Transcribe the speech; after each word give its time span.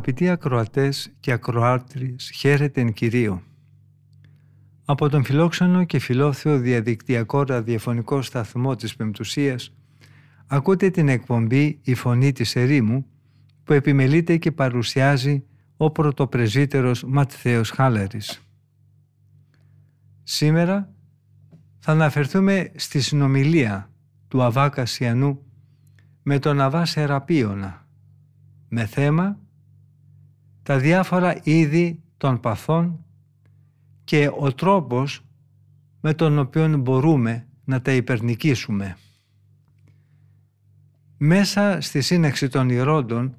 Αγαπητοί 0.00 0.28
ακροατές 0.28 1.12
και 1.20 1.32
ακροάτρες, 1.32 2.30
χαίρετε 2.34 2.80
εν 2.80 2.92
Κυρίω. 2.92 3.42
Από 4.84 5.08
τον 5.08 5.24
φιλόξενο 5.24 5.84
και 5.84 5.98
φιλόθεο 5.98 6.58
διαδικτυακό 6.58 7.42
ραδιοφωνικό 7.42 8.22
σταθμό 8.22 8.74
της 8.76 8.96
Πεμπτουσίας 8.96 9.74
ακούτε 10.46 10.90
την 10.90 11.08
εκπομπή 11.08 11.80
«Η 11.82 11.94
Φωνή 11.94 12.32
της 12.32 12.56
Ερήμου» 12.56 13.06
που 13.64 13.72
επιμελείται 13.72 14.36
και 14.36 14.52
παρουσιάζει 14.52 15.44
ο 15.76 15.90
πρωτοπρεσβύτερος 15.90 17.04
Ματθαίος 17.04 17.70
Χάλαρης. 17.70 18.42
Σήμερα 20.22 20.92
θα 21.78 21.92
αναφερθούμε 21.92 22.72
στη 22.74 23.00
συνομιλία 23.00 23.90
του 24.28 24.42
Αβά 24.42 24.68
Κασιανού 24.68 25.42
με 26.22 26.38
τον 26.38 26.60
Αβά 26.60 26.84
Σεραπίωνα 26.84 27.86
με 28.68 28.86
θέμα 28.86 29.38
τα 30.62 30.78
διάφορα 30.78 31.40
είδη 31.42 32.02
των 32.16 32.40
παθών 32.40 33.04
και 34.04 34.30
ο 34.38 34.54
τρόπος 34.54 35.24
με 36.00 36.14
τον 36.14 36.38
οποίο 36.38 36.76
μπορούμε 36.76 37.46
να 37.64 37.82
τα 37.82 37.92
υπερνικήσουμε. 37.92 38.96
Μέσα 41.16 41.80
στη 41.80 42.00
σύναξη 42.00 42.48
των 42.48 42.68
ηρώντων, 42.68 43.36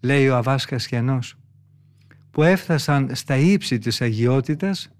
λέει 0.00 0.28
ο 0.28 0.36
Αβάς 0.36 0.64
Κασιανός, 0.64 1.34
που 2.30 2.42
έφτασαν 2.42 3.10
στα 3.14 3.36
ύψη 3.36 3.78
της 3.78 4.00
αγιότητας, 4.00 4.90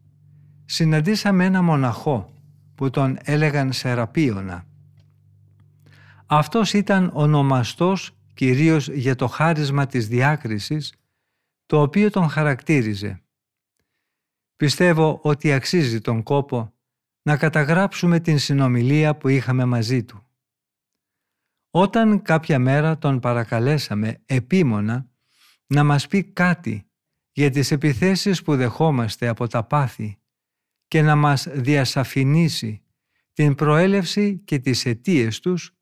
συναντήσαμε 0.64 1.44
ένα 1.44 1.62
μοναχό 1.62 2.32
που 2.74 2.90
τον 2.90 3.18
έλεγαν 3.22 3.72
Σεραπίωνα. 3.72 4.64
Αυτός 6.26 6.72
ήταν 6.72 7.10
ονομαστός 7.12 8.10
κυρίως 8.34 8.88
για 8.88 9.14
το 9.14 9.26
χάρισμα 9.26 9.86
της 9.86 10.08
διάκρισης, 10.08 10.94
το 11.66 11.80
οποίο 11.80 12.10
τον 12.10 12.28
χαρακτήριζε. 12.28 13.22
Πιστεύω 14.56 15.20
ότι 15.22 15.52
αξίζει 15.52 16.00
τον 16.00 16.22
κόπο 16.22 16.74
να 17.22 17.36
καταγράψουμε 17.36 18.20
την 18.20 18.38
συνομιλία 18.38 19.16
που 19.16 19.28
είχαμε 19.28 19.64
μαζί 19.64 20.04
του. 20.04 20.24
Όταν 21.70 22.22
κάποια 22.22 22.58
μέρα 22.58 22.98
τον 22.98 23.20
παρακαλέσαμε 23.20 24.22
επίμονα 24.26 25.08
να 25.66 25.84
μας 25.84 26.06
πει 26.06 26.24
κάτι 26.24 26.90
για 27.32 27.50
τις 27.50 27.70
επιθέσεις 27.70 28.42
που 28.42 28.56
δεχόμαστε 28.56 29.28
από 29.28 29.46
τα 29.46 29.64
πάθη 29.64 30.18
και 30.88 31.02
να 31.02 31.16
μας 31.16 31.46
διασαφηνίσει 31.50 32.82
την 33.32 33.54
προέλευση 33.54 34.38
και 34.38 34.58
τις 34.58 34.86
αιτίες 34.86 35.40
τους, 35.40 35.74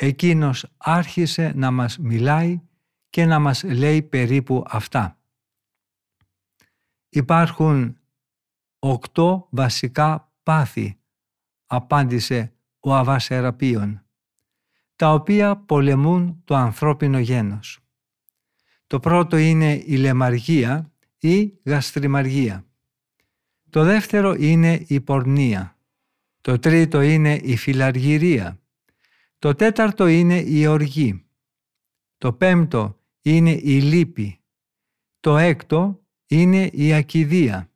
εκείνος 0.00 0.66
άρχισε 0.76 1.52
να 1.54 1.70
μας 1.70 1.98
μιλάει 1.98 2.60
και 3.10 3.24
να 3.24 3.38
μας 3.38 3.62
λέει 3.62 4.02
περίπου 4.02 4.64
αυτά. 4.66 5.18
Υπάρχουν 7.08 7.98
οκτώ 8.78 9.46
βασικά 9.50 10.32
πάθη, 10.42 10.98
απάντησε 11.66 12.52
ο 12.80 12.94
Αβασεραπίων, 12.94 14.04
τα 14.96 15.12
οποία 15.12 15.56
πολεμούν 15.56 16.42
το 16.44 16.54
ανθρώπινο 16.54 17.18
γένος. 17.18 17.78
Το 18.86 19.00
πρώτο 19.00 19.36
είναι 19.36 19.72
η 19.74 19.96
λεμαργία 19.96 20.92
ή 21.18 21.52
γαστριμαργία. 21.64 22.66
Το 23.70 23.84
δεύτερο 23.84 24.34
είναι 24.34 24.84
η 24.86 25.00
πορνεία. 25.00 25.78
Το 26.40 26.58
τρίτο 26.58 27.00
είναι 27.00 27.34
η 27.34 27.56
φιλαργυρία. 27.56 28.60
Το 29.38 29.54
τέταρτο 29.54 30.06
είναι 30.06 30.40
η 30.40 30.66
οργή. 30.66 31.24
Το 32.18 32.32
πέμπτο 32.32 33.00
είναι 33.22 33.50
η 33.50 33.80
λύπη. 33.80 34.40
Το 35.20 35.36
έκτο 35.36 36.00
είναι 36.26 36.66
η 36.72 36.92
ακιδεία. 36.92 37.72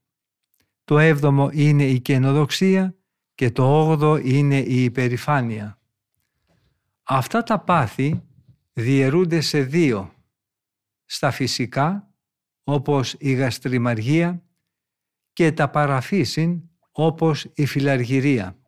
Το 0.84 0.98
έβδομο 0.98 1.50
είναι 1.52 1.86
η 1.86 2.00
καινοδοξία 2.00 2.96
και 3.34 3.50
το 3.50 3.80
όγδο 3.80 4.16
είναι 4.16 4.58
η 4.58 4.84
υπερηφάνεια. 4.84 5.80
Αυτά 7.02 7.42
τα 7.42 7.60
πάθη 7.60 8.22
διαιρούνται 8.72 9.40
σε 9.40 9.62
δύο. 9.62 10.14
Στα 11.04 11.30
φυσικά, 11.30 12.14
όπως 12.64 13.14
η 13.18 13.32
γαστριμαργία 13.32 14.42
και 15.32 15.52
τα 15.52 15.70
παραφύσιν, 15.70 16.62
όπως 16.90 17.44
η 17.54 17.66
φιλαργυρία. 17.66 18.58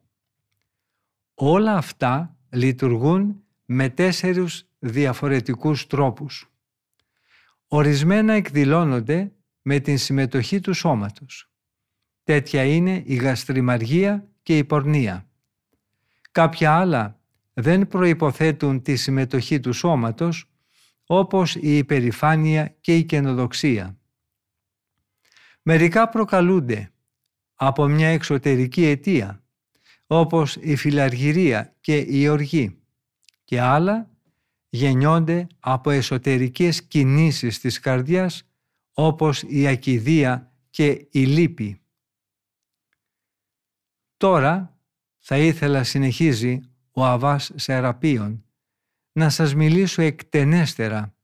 Όλα 1.34 1.76
αυτά 1.76 2.36
λειτουργούν 2.54 3.42
με 3.64 3.88
τέσσερους 3.88 4.64
διαφορετικούς 4.78 5.86
τρόπους. 5.86 6.50
Ορισμένα 7.66 8.32
εκδηλώνονται 8.32 9.32
με 9.62 9.78
την 9.78 9.98
συμμετοχή 9.98 10.60
του 10.60 10.72
σώματος. 10.72 11.50
Τέτοια 12.24 12.64
είναι 12.64 13.02
η 13.06 13.14
γαστριμαργία 13.14 14.28
και 14.42 14.58
η 14.58 14.64
πορνεία. 14.64 15.28
Κάποια 16.32 16.74
άλλα 16.74 17.20
δεν 17.52 17.88
προϋποθέτουν 17.88 18.82
τη 18.82 18.96
συμμετοχή 18.96 19.60
του 19.60 19.72
σώματος, 19.72 20.50
όπως 21.06 21.54
η 21.54 21.76
υπερηφάνεια 21.76 22.76
και 22.80 22.96
η 22.96 23.04
καινοδοξία. 23.04 23.98
Μερικά 25.62 26.08
προκαλούνται 26.08 26.92
από 27.54 27.86
μια 27.86 28.08
εξωτερική 28.08 28.84
αιτία, 28.84 29.43
όπως 30.06 30.56
η 30.56 30.76
φιλαργυρία 30.76 31.76
και 31.80 31.96
η 31.96 32.28
οργή 32.28 32.78
και 33.44 33.60
άλλα 33.60 34.10
γεννιόνται 34.68 35.46
από 35.58 35.90
εσωτερικές 35.90 36.82
κινήσεις 36.82 37.60
της 37.60 37.80
καρδιάς 37.80 38.48
όπως 38.92 39.42
η 39.42 39.66
ακιδεία 39.66 40.52
και 40.70 41.08
η 41.10 41.24
λύπη. 41.24 41.80
Τώρα 44.16 44.78
θα 45.18 45.38
ήθελα 45.38 45.84
συνεχίζει 45.84 46.60
ο 46.90 47.04
Αβάς 47.04 47.52
Σεραπίων 47.54 48.44
να 49.12 49.30
σας 49.30 49.54
μιλήσω 49.54 50.02
εκτενέστερα 50.02 51.14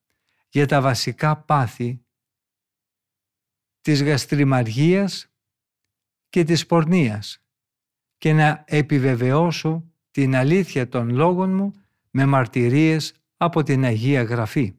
για 0.49 0.67
τα 0.67 0.81
βασικά 0.81 1.37
πάθη 1.37 2.05
της 3.81 4.03
γαστριμαργίας 4.03 5.33
και 6.29 6.45
της 6.45 6.67
πορνείας 6.67 7.43
και 8.21 8.33
να 8.33 8.65
επιβεβαιώσω 8.67 9.85
την 10.11 10.37
αλήθεια 10.37 10.89
των 10.89 11.11
λόγων 11.11 11.55
μου 11.55 11.73
με 12.11 12.27
μαρτυρίες 12.27 13.15
από 13.37 13.63
την 13.63 13.85
Αγία 13.85 14.23
Γραφή. 14.23 14.75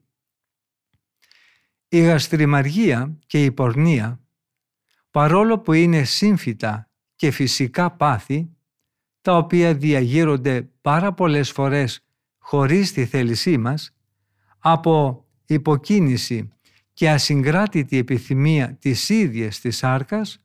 Η 1.87 1.99
γαστριμαργία 1.99 3.17
και 3.25 3.43
η 3.43 3.51
πορνεία, 3.51 4.19
παρόλο 5.11 5.59
που 5.59 5.73
είναι 5.73 6.03
σύμφυτα 6.03 6.89
και 7.15 7.31
φυσικά 7.31 7.91
πάθη, 7.91 8.49
τα 9.21 9.37
οποία 9.37 9.73
διαγείρονται 9.73 10.69
πάρα 10.81 11.13
πολλές 11.13 11.51
φορές 11.51 12.05
χωρίς 12.37 12.93
τη 12.93 13.05
θέλησή 13.05 13.57
μας, 13.57 13.95
από 14.59 15.25
υποκίνηση 15.45 16.49
και 16.93 17.09
ασυγκράτητη 17.09 17.97
επιθυμία 17.97 18.75
της 18.75 19.09
ίδιας 19.09 19.59
της 19.59 19.77
σάρκας, 19.77 20.43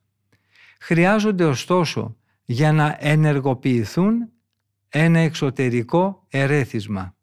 χρειάζονται 0.81 1.44
ωστόσο 1.44 2.16
για 2.46 2.72
να 2.72 2.96
ενεργοποιηθούν 3.00 4.31
ένα 4.88 5.19
εξωτερικό 5.19 6.26
ερέθισμα. 6.28 7.14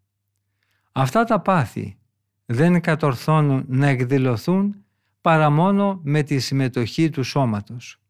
Αυτά 0.91 1.23
τα 1.23 1.39
πάθη 1.39 1.97
δεν 2.45 2.81
κατορθώνουν 2.81 3.65
να 3.67 3.87
εκδηλωθούν 3.87 4.85
παρά 5.21 5.49
μόνο 5.49 5.99
με 6.03 6.23
τη 6.23 6.39
συμμετοχή 6.39 7.09
του 7.09 7.23
σώματος. 7.23 8.01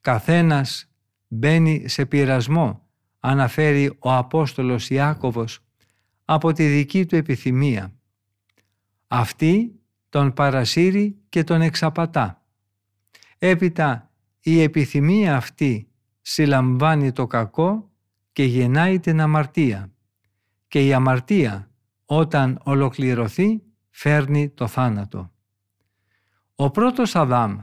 Καθένας 0.00 0.90
μπαίνει 1.28 1.88
σε 1.88 2.06
πειρασμό, 2.06 2.86
αναφέρει 3.20 3.96
ο 3.98 4.12
Απόστολος 4.12 4.90
Ιάκωβος, 4.90 5.64
από 6.24 6.52
τη 6.52 6.66
δική 6.66 7.06
του 7.06 7.16
επιθυμία. 7.16 7.92
Αυτή 9.08 9.80
τον 10.08 10.32
παρασύρει 10.32 11.18
και 11.28 11.44
τον 11.44 11.60
εξαπατά. 11.60 12.42
Έπειτα 13.38 14.10
η 14.40 14.62
επιθυμία 14.62 15.36
αυτή 15.36 15.91
συλλαμβάνει 16.22 17.12
το 17.12 17.26
κακό 17.26 17.90
και 18.32 18.44
γεννάει 18.44 19.00
την 19.00 19.20
αμαρτία 19.20 19.92
και 20.68 20.86
η 20.86 20.92
αμαρτία 20.92 21.70
όταν 22.04 22.60
ολοκληρωθεί 22.64 23.62
φέρνει 23.90 24.48
το 24.48 24.66
θάνατο. 24.66 25.30
Ο 26.54 26.70
πρώτος 26.70 27.16
Αδάμ 27.16 27.58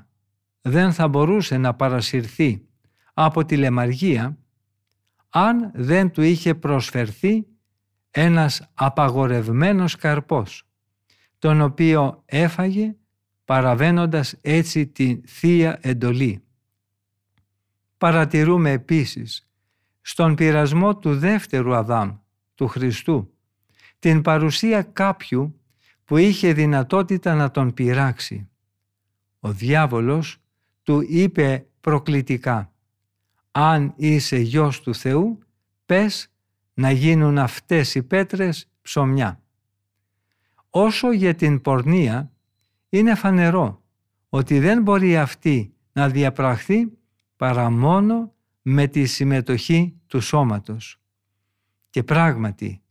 δεν 0.61 0.93
θα 0.93 1.07
μπορούσε 1.07 1.57
να 1.57 1.73
παρασυρθεί 1.73 2.67
από 3.13 3.45
τη 3.45 3.57
λεμαργία 3.57 4.37
αν 5.29 5.71
δεν 5.73 6.11
του 6.11 6.21
είχε 6.21 6.55
προσφερθεί 6.55 7.47
ένας 8.11 8.71
απαγορευμένος 8.73 9.95
καρπός, 9.95 10.63
τον 11.39 11.61
οποίο 11.61 12.23
έφαγε 12.25 12.95
παραβαίνοντας 13.45 14.35
έτσι 14.41 14.87
τη 14.87 15.21
Θεία 15.27 15.77
Εντολή. 15.81 16.43
Παρατηρούμε 17.99 18.71
επίσης 18.71 19.49
στον 20.01 20.35
πειρασμό 20.35 20.97
του 20.97 21.17
δεύτερου 21.17 21.75
Αδάμ, 21.75 22.17
του 22.55 22.67
Χριστού, 22.67 23.33
την 23.99 24.21
παρουσία 24.21 24.81
κάποιου 24.81 25.59
που 26.05 26.17
είχε 26.17 26.53
δυνατότητα 26.53 27.35
να 27.35 27.51
τον 27.51 27.73
πειράξει. 27.73 28.49
Ο 29.39 29.51
διάβολος 29.51 30.37
του 30.83 31.01
είπε 31.07 31.65
προκλητικά 31.81 32.73
«Αν 33.51 33.93
είσαι 33.95 34.37
γιος 34.37 34.81
του 34.81 34.95
Θεού, 34.95 35.39
πες 35.85 36.31
να 36.73 36.91
γίνουν 36.91 37.37
αυτές 37.37 37.95
οι 37.95 38.03
πέτρες 38.03 38.69
ψωμιά». 38.81 39.41
Όσο 40.69 41.11
για 41.11 41.35
την 41.35 41.61
πορνεία, 41.61 42.31
είναι 42.89 43.15
φανερό 43.15 43.83
ότι 44.29 44.59
δεν 44.59 44.81
μπορεί 44.81 45.17
αυτή 45.17 45.73
να 45.91 46.09
διαπραχθεί 46.09 46.98
παρά 47.39 47.69
μόνο 47.69 48.33
με 48.61 48.87
τη 48.87 49.05
συμμετοχή 49.05 49.99
του 50.07 50.21
σώματος. 50.21 51.01
Και 51.89 52.03
πράγματι, 52.03 52.81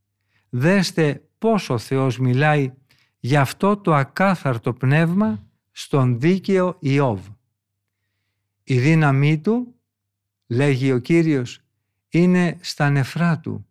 δέστε 0.48 1.28
πώς 1.38 1.70
ο 1.70 1.78
Θεός 1.78 2.18
μιλάει 2.18 2.72
για 3.18 3.40
αυτό 3.40 3.76
το 3.76 3.94
ακάθαρτο 3.94 4.72
πνεύμα 4.72 5.46
στον 5.70 6.20
δίκαιο 6.20 6.76
Ιώβ. 6.80 7.26
Η 8.62 8.78
δύναμή 8.78 9.40
του, 9.40 9.74
λέγει 10.46 10.92
ο 10.92 10.98
Κύριος, 10.98 11.60
είναι 12.08 12.58
στα 12.60 12.90
νεφρά 12.90 13.40
του 13.40 13.66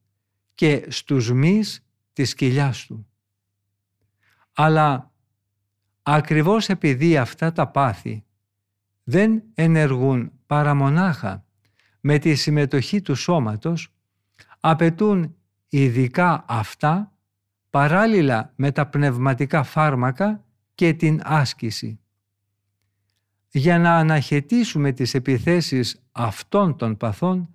και 0.55 0.85
στους 0.89 1.31
μυς 1.31 1.85
της 2.13 2.33
κοιλιάς 2.33 2.85
του. 2.85 3.07
Αλλά 4.53 5.11
ακριβώς 6.01 6.69
επειδή 6.69 7.17
αυτά 7.17 7.51
τα 7.51 7.67
πάθη 7.67 8.23
δεν 9.03 9.43
ενεργούν 9.53 10.31
παραμονάχα 10.47 11.45
με 11.99 12.17
τη 12.17 12.35
συμμετοχή 12.35 13.01
του 13.01 13.15
σώματος, 13.15 13.93
απαιτούν 14.59 15.35
ειδικά 15.69 16.45
αυτά 16.47 17.11
παράλληλα 17.69 18.53
με 18.55 18.71
τα 18.71 18.87
πνευματικά 18.87 19.63
φάρμακα 19.63 20.45
και 20.75 20.93
την 20.93 21.21
άσκηση. 21.23 21.99
Για 23.51 23.79
να 23.79 23.95
αναχαιτήσουμε 23.95 24.91
τις 24.91 25.13
επιθέσεις 25.13 26.01
αυτών 26.11 26.77
των 26.77 26.97
παθών 26.97 27.49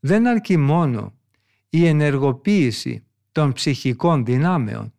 δεν 0.00 0.26
αρκεί 0.26 0.56
μόνο 0.56 1.12
η 1.68 1.86
ενεργοποίηση 1.86 3.04
των 3.32 3.52
ψυχικών 3.52 4.24
δυνάμεων 4.24 4.92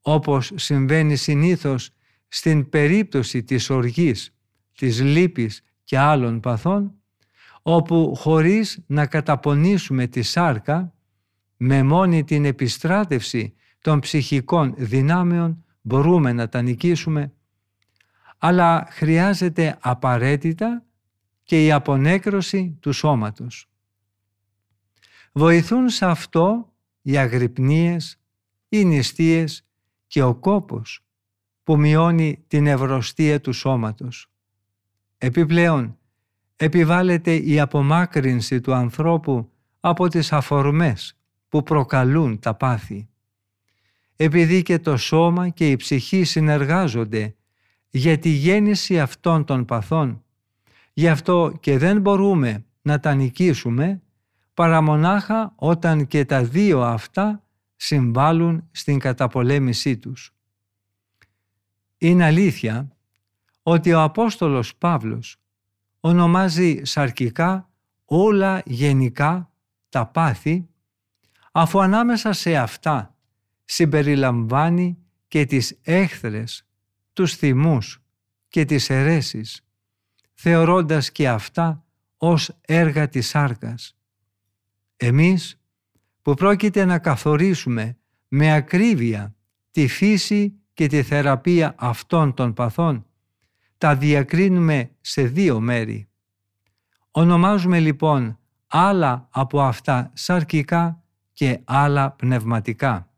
όπως 0.00 0.52
συμβαίνει 0.54 1.16
συνήθως 1.16 1.90
στην 2.28 2.68
περίπτωση 2.68 3.42
της 3.42 3.70
οργής, 3.70 4.34
της 4.78 5.00
λύπης 5.00 5.62
και 5.84 5.98
άλλων 5.98 6.40
παθών 6.40 6.92
όπου 7.62 8.14
χωρίς 8.16 8.84
να 8.86 9.06
καταπονήσουμε 9.06 10.06
τη 10.06 10.22
σάρκα 10.22 10.94
με 11.56 11.82
μόνη 11.82 12.24
την 12.24 12.44
επιστράτευση 12.44 13.54
των 13.80 14.00
ψυχικών 14.00 14.74
δυνάμεων 14.76 15.64
μπορούμε 15.80 16.32
να 16.32 16.48
τα 16.48 16.62
νικήσουμε, 16.62 17.32
αλλά 18.38 18.86
χρειάζεται 18.90 19.78
απαραίτητα 19.80 20.84
και 21.42 21.64
η 21.64 21.72
απονέκρωση 21.72 22.76
του 22.80 22.92
σώματος. 22.92 23.70
Βοηθούν 25.32 25.88
σε 25.88 26.06
αυτό 26.06 26.72
οι 27.02 27.16
αγρυπνίες, 27.16 28.20
οι 28.68 28.84
νηστείες 28.84 29.66
και 30.06 30.22
ο 30.22 30.34
κόπος 30.34 31.04
που 31.62 31.78
μειώνει 31.78 32.44
την 32.46 32.66
ευρωστία 32.66 33.40
του 33.40 33.52
σώματος. 33.52 34.31
Επιπλέον, 35.24 35.98
επιβάλλεται 36.56 37.34
η 37.34 37.60
απομάκρυνση 37.60 38.60
του 38.60 38.74
ανθρώπου 38.74 39.50
από 39.80 40.08
τις 40.08 40.32
αφορμές 40.32 41.18
που 41.48 41.62
προκαλούν 41.62 42.38
τα 42.38 42.54
πάθη 42.54 43.08
επειδή 44.16 44.62
και 44.62 44.78
το 44.78 44.96
σώμα 44.96 45.48
και 45.48 45.70
η 45.70 45.76
ψυχή 45.76 46.24
συνεργάζονται 46.24 47.34
για 47.90 48.18
τη 48.18 48.28
γέννηση 48.28 49.00
αυτών 49.00 49.44
των 49.44 49.64
παθών. 49.64 50.24
Γι' 50.92 51.08
αυτό 51.08 51.56
και 51.60 51.78
δεν 51.78 52.00
μπορούμε 52.00 52.64
να 52.82 53.00
τα 53.00 53.14
νικήσουμε 53.14 54.02
παρά 54.54 54.80
μονάχα 54.80 55.52
όταν 55.56 56.06
και 56.06 56.24
τα 56.24 56.44
δύο 56.44 56.82
αυτά 56.82 57.44
συμβάλλουν 57.76 58.68
στην 58.70 58.98
καταπολέμησή 58.98 59.96
τους. 59.96 60.34
Είναι 61.98 62.24
αλήθεια 62.24 62.96
ότι 63.62 63.92
ο 63.92 64.02
Απόστολος 64.02 64.76
Παύλος 64.76 65.36
ονομάζει 66.00 66.80
σαρκικά 66.82 67.70
όλα 68.04 68.62
γενικά 68.64 69.50
τα 69.88 70.06
πάθη 70.06 70.68
αφού 71.52 71.80
ανάμεσα 71.80 72.32
σε 72.32 72.56
αυτά 72.56 73.16
συμπεριλαμβάνει 73.64 74.98
και 75.28 75.44
τις 75.44 75.78
έχθρες, 75.82 76.66
τους 77.12 77.34
θυμούς 77.34 78.02
και 78.48 78.64
τις 78.64 78.90
αιρέσεις, 78.90 79.64
θεωρώντας 80.34 81.12
και 81.12 81.28
αυτά 81.28 81.84
ως 82.16 82.58
έργα 82.60 83.08
της 83.08 83.28
σάρκας. 83.28 83.96
Εμείς 84.96 85.60
που 86.22 86.34
πρόκειται 86.34 86.84
να 86.84 86.98
καθορίσουμε 86.98 87.96
με 88.28 88.54
ακρίβεια 88.54 89.34
τη 89.70 89.88
φύση 89.88 90.54
και 90.74 90.86
τη 90.86 91.02
θεραπεία 91.02 91.74
αυτών 91.78 92.34
των 92.34 92.52
παθών, 92.52 93.06
τα 93.82 93.96
διακρίνουμε 93.96 94.90
σε 95.00 95.22
δύο 95.22 95.60
μέρη. 95.60 96.08
Ονομάζουμε 97.10 97.80
λοιπόν 97.80 98.38
άλλα 98.66 99.28
από 99.30 99.60
αυτά 99.62 100.10
σαρκικά 100.14 101.02
και 101.32 101.60
άλλα 101.64 102.10
πνευματικά 102.10 103.12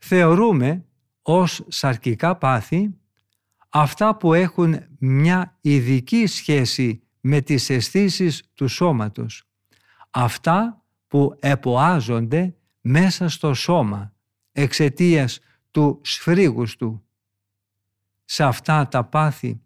θεωρούμε 0.00 0.84
ως 1.22 1.64
σαρκικά 1.68 2.36
πάθη 2.36 2.94
αυτά 3.68 4.16
που 4.16 4.34
έχουν 4.34 4.76
μια 4.98 5.58
ειδική 5.60 6.26
σχέση 6.26 7.02
με 7.20 7.40
τις 7.40 7.70
αισθήσεις 7.70 8.42
του 8.54 8.68
σώματος. 8.68 9.44
Αυτά 10.10 10.84
που 11.06 11.36
εποάζονται 11.40 12.54
μέσα 12.80 13.28
στο 13.28 13.54
σώμα 13.54 14.12
εξαιτίας 14.52 15.40
του 15.70 16.00
σφρίγους 16.02 16.76
του. 16.76 17.04
Σε 18.32 18.44
αυτά 18.44 18.88
τα 18.88 19.04
πάθη 19.04 19.60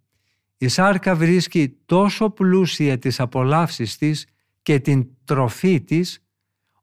η 0.56 0.68
σάρκα 0.68 1.14
βρίσκει 1.14 1.76
τόσο 1.86 2.30
πλούσια 2.30 2.98
τις 2.98 3.20
απολαύσεις 3.20 3.96
της 3.96 4.26
και 4.62 4.80
την 4.80 5.08
τροφή 5.24 5.80
της 5.80 6.24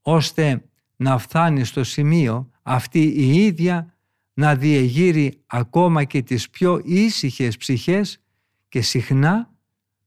ώστε 0.02 0.70
να 0.96 1.18
φτάνει 1.18 1.64
στο 1.64 1.84
σημείο 1.84 2.52
αυτή 2.62 3.00
η 3.02 3.46
ίδια 3.46 3.96
να 4.34 4.56
διεγείρει 4.56 5.44
ακόμα 5.46 6.04
και 6.04 6.22
τις 6.22 6.50
πιο 6.50 6.82
ήσυχες 6.84 7.58
ψυχές 7.58 8.22
και 8.70 8.82
συχνά 8.82 9.54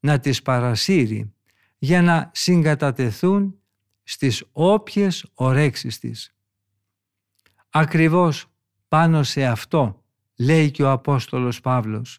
να 0.00 0.19
τις 0.19 0.43
παρασύρει 0.43 1.33
για 1.78 2.02
να 2.02 2.31
συγκατατεθούν 2.35 3.59
στις 4.02 4.45
όποιες 4.52 5.26
ορέξεις 5.35 5.99
της. 5.99 6.35
Ακριβώς 7.71 8.47
πάνω 8.88 9.23
σε 9.23 9.47
αυτό 9.47 10.04
λέει 10.37 10.71
και 10.71 10.83
ο 10.83 10.91
Απόστολος 10.91 11.61
Παύλος. 11.61 12.19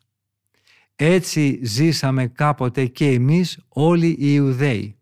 Έτσι 0.95 1.60
ζήσαμε 1.63 2.27
κάποτε 2.27 2.86
και 2.86 3.07
εμείς 3.07 3.60
όλοι 3.67 4.07
οι 4.07 4.15
Ιουδαίοι. 4.19 4.98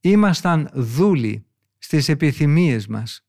Ήμασταν 0.00 0.70
δούλοι 0.74 1.46
στις 1.78 2.08
επιθυμίες 2.08 2.86
μας 2.86 3.24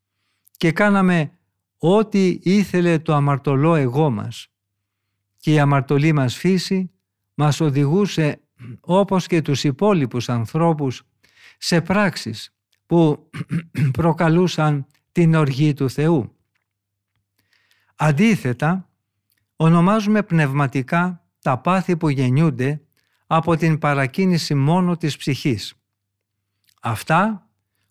και 0.58 0.72
κάναμε 0.72 1.32
ό,τι 1.78 2.40
ήθελε 2.44 3.00
το 3.00 3.14
αμαρτωλό 3.14 3.76
εγώ 3.76 4.10
μας. 4.10 4.48
Και 5.38 5.52
η 5.52 5.60
αμαρτωλή 5.60 6.14
μας 6.14 6.36
φύση 6.36 6.92
μας 7.34 7.60
οδηγούσε 7.60 8.42
όπως 8.80 9.28
και 9.28 9.42
τους 9.42 9.64
υπόλοιπους 9.64 10.30
ανθρώπους 10.30 11.04
σε 11.58 11.82
πράξεις 11.82 12.56
που 12.86 13.30
προκαλούσαν 13.98 14.88
την 15.12 15.36
οργή 15.36 15.74
του 15.74 15.90
Θεού. 15.90 16.36
Αντίθετα, 17.96 18.90
ονομάζουμε 19.56 20.24
πνευματικά 20.24 21.24
τα 21.42 21.58
πάθη 21.58 21.98
που 21.98 22.10
γεννιούνται 22.10 22.82
από 23.28 23.56
την 23.56 23.80
παρακίνηση 23.80 24.56
μόνο 24.56 24.98
της 24.98 25.18
ψυχής. 25.18 25.74
Αυτά 26.82 27.48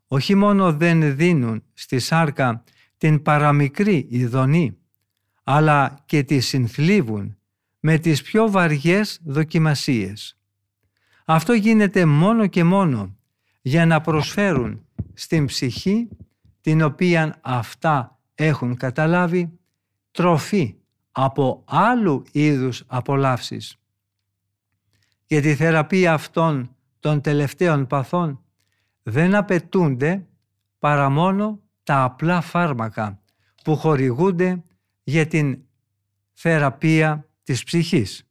όχι 0.06 0.34
μόνο 0.34 0.72
δεν 0.72 1.16
δίνουν 1.16 1.62
στη 1.74 1.98
σάρκα 1.98 2.62
την 2.98 3.22
παραμικρή 3.22 4.06
ειδονή, 4.10 4.76
αλλά 5.42 5.98
και 6.06 6.22
τη 6.22 6.40
συνθλίβουν 6.40 7.36
με 7.80 7.98
τις 7.98 8.22
πιο 8.22 8.50
βαριές 8.50 9.20
δοκιμασίες. 9.24 10.38
Αυτό 11.24 11.52
γίνεται 11.52 12.04
μόνο 12.04 12.46
και 12.46 12.64
μόνο 12.64 13.16
για 13.62 13.86
να 13.86 14.00
προσφέρουν 14.00 14.86
στην 15.14 15.46
ψυχή 15.46 16.08
την 16.60 16.82
οποία 16.82 17.38
αυτά 17.40 18.18
έχουν 18.34 18.76
καταλάβει 18.76 19.58
τροφή 20.12 20.76
από 21.12 21.64
άλλου 21.66 22.22
είδους 22.32 22.84
απολαύσεις. 22.86 23.76
Για 25.26 25.42
τη 25.42 25.54
θεραπεία 25.54 26.12
αυτών 26.12 26.76
των 27.00 27.20
τελευταίων 27.20 27.86
παθών 27.86 28.44
δεν 29.02 29.34
απαιτούνται 29.34 30.26
παρά 30.78 31.08
μόνο 31.08 31.60
τα 31.82 32.02
απλά 32.02 32.40
φάρμακα 32.40 33.22
που 33.64 33.76
χορηγούνται 33.76 34.62
για 35.02 35.26
την 35.26 35.62
θεραπεία 36.32 37.28
της 37.42 37.64
ψυχής. 37.64 38.26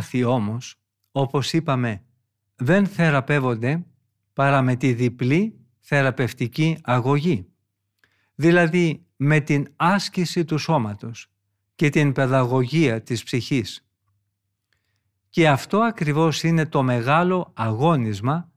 Πάθη 0.00 0.24
όμως, 0.24 0.76
όπως 1.12 1.52
είπαμε, 1.52 2.04
δεν 2.56 2.86
θεραπεύονται 2.86 3.84
παρά 4.32 4.62
με 4.62 4.76
τη 4.76 4.92
διπλή 4.92 5.58
θεραπευτική 5.80 6.78
αγωγή, 6.82 7.46
δηλαδή 8.34 9.06
με 9.16 9.40
την 9.40 9.72
άσκηση 9.76 10.44
του 10.44 10.58
σώματος 10.58 11.30
και 11.74 11.88
την 11.88 12.12
παιδαγωγία 12.12 13.02
της 13.02 13.22
ψυχής. 13.22 13.86
Και 15.28 15.48
αυτό 15.48 15.78
ακριβώς 15.78 16.42
είναι 16.42 16.66
το 16.66 16.82
μεγάλο 16.82 17.52
αγώνισμα 17.56 18.50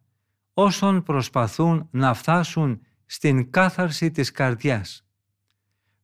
όσων 0.54 1.04
προσπαθούν 1.04 1.88
να 1.92 2.14
φτάσουν 2.14 2.82
στην 3.06 3.52
κάθαρση 3.52 4.12
της 4.12 4.32
καρδιάς. 4.32 5.06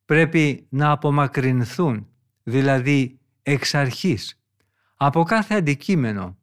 Πρέπει 0.06 0.68
να 0.70 0.92
απομακρυνθούν, 0.92 2.08
δηλαδή 2.44 3.20
εξ 3.42 3.76
αρχής, 3.76 4.39
από 5.02 5.24
κάθε 5.24 5.56
αντικείμενο 5.56 6.38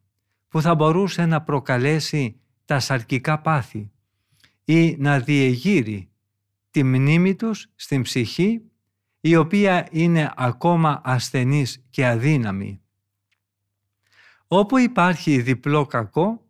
που 0.47 0.61
θα 0.61 0.75
μπορούσε 0.75 1.25
να 1.25 1.41
προκαλέσει 1.41 2.39
τα 2.65 2.79
σαρκικά 2.79 3.39
πάθη 3.39 3.91
ή 4.65 4.95
να 4.97 5.19
διεγείρει 5.19 6.09
τη 6.71 6.83
μνήμη 6.83 7.35
τους 7.35 7.67
στην 7.75 8.01
ψυχή 8.01 8.61
η 9.19 9.35
οποία 9.35 9.87
είναι 9.91 10.33
ακόμα 10.35 11.01
ασθενής 11.03 11.85
και 11.89 12.07
αδύναμη. 12.07 12.81
Όπου 14.47 14.77
υπάρχει 14.77 15.41
διπλό 15.41 15.85
κακό, 15.85 16.45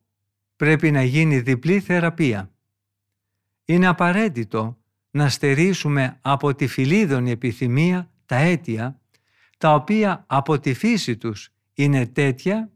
πρέπει 0.56 0.92
να 0.92 1.04
γίνει 1.04 1.40
διπλή 1.40 1.80
θεραπεία. 1.80 2.52
Είναι 3.66 3.88
απαραίτητο 3.88 4.78
να 5.12 5.30
στερήσουμε 5.30 6.20
από 6.22 6.56
τη 6.56 6.68
φιλίδωνη 6.68 7.32
επιθυμία 7.32 8.12
τα 8.26 8.36
αίτια, 8.36 9.00
τα 9.58 9.74
οποία 9.74 10.24
από 10.28 10.60
τη 10.60 10.74
φύση 10.74 11.18
τους 11.18 11.52
είναι 11.78 12.06
τέτοια, 12.06 12.72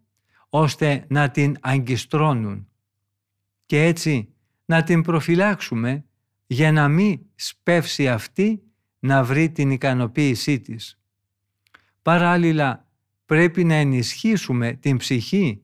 ώστε 0.50 1.05
να 1.10 1.31
την 1.31 1.58
αγκιστρώνουν 1.62 2.67
και 3.65 3.84
έτσι 3.84 4.34
να 4.65 4.84
την 4.84 5.01
προφυλάξουμε 5.01 6.05
για 6.48 6.72
να 6.72 6.88
μην 6.88 7.20
σπεύσει 7.36 8.10
αυτή 8.10 8.63
να 9.00 9.24
βρει 9.24 9.51
την 9.51 9.72
ικανοποίησή 9.72 10.60
της. 10.60 11.00
Παράλληλα 12.01 12.88
πρέπει 13.25 13.63
να 13.63 13.74
ενισχύσουμε 13.74 14.74
την 14.74 14.98
ψυχή 14.98 15.63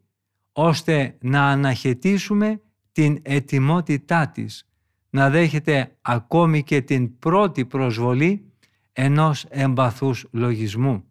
ώστε 0.51 1.17
να 1.21 1.47
αναχαιτήσουμε 1.47 2.61
την 2.91 3.19
ετοιμότητά 3.21 4.27
της, 4.27 4.69
να 5.09 5.29
δέχεται 5.29 5.97
ακόμη 6.01 6.63
και 6.63 6.81
την 6.81 7.19
πρώτη 7.19 7.65
προσβολή 7.65 8.51
ενός 8.93 9.45
εμπαθούς 9.49 10.25
λογισμού. 10.31 11.03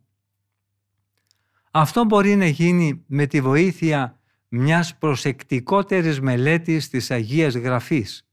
Αυτό 1.78 2.04
μπορεί 2.04 2.37
να 2.37 2.47
γίνει 2.47 3.04
με 3.06 3.26
τη 3.26 3.40
βοήθεια 3.40 4.18
μιας 4.49 4.97
προσεκτικότερης 4.97 6.21
μελέτης 6.21 6.88
της 6.88 7.11
Αγίας 7.11 7.54
Γραφής, 7.54 8.28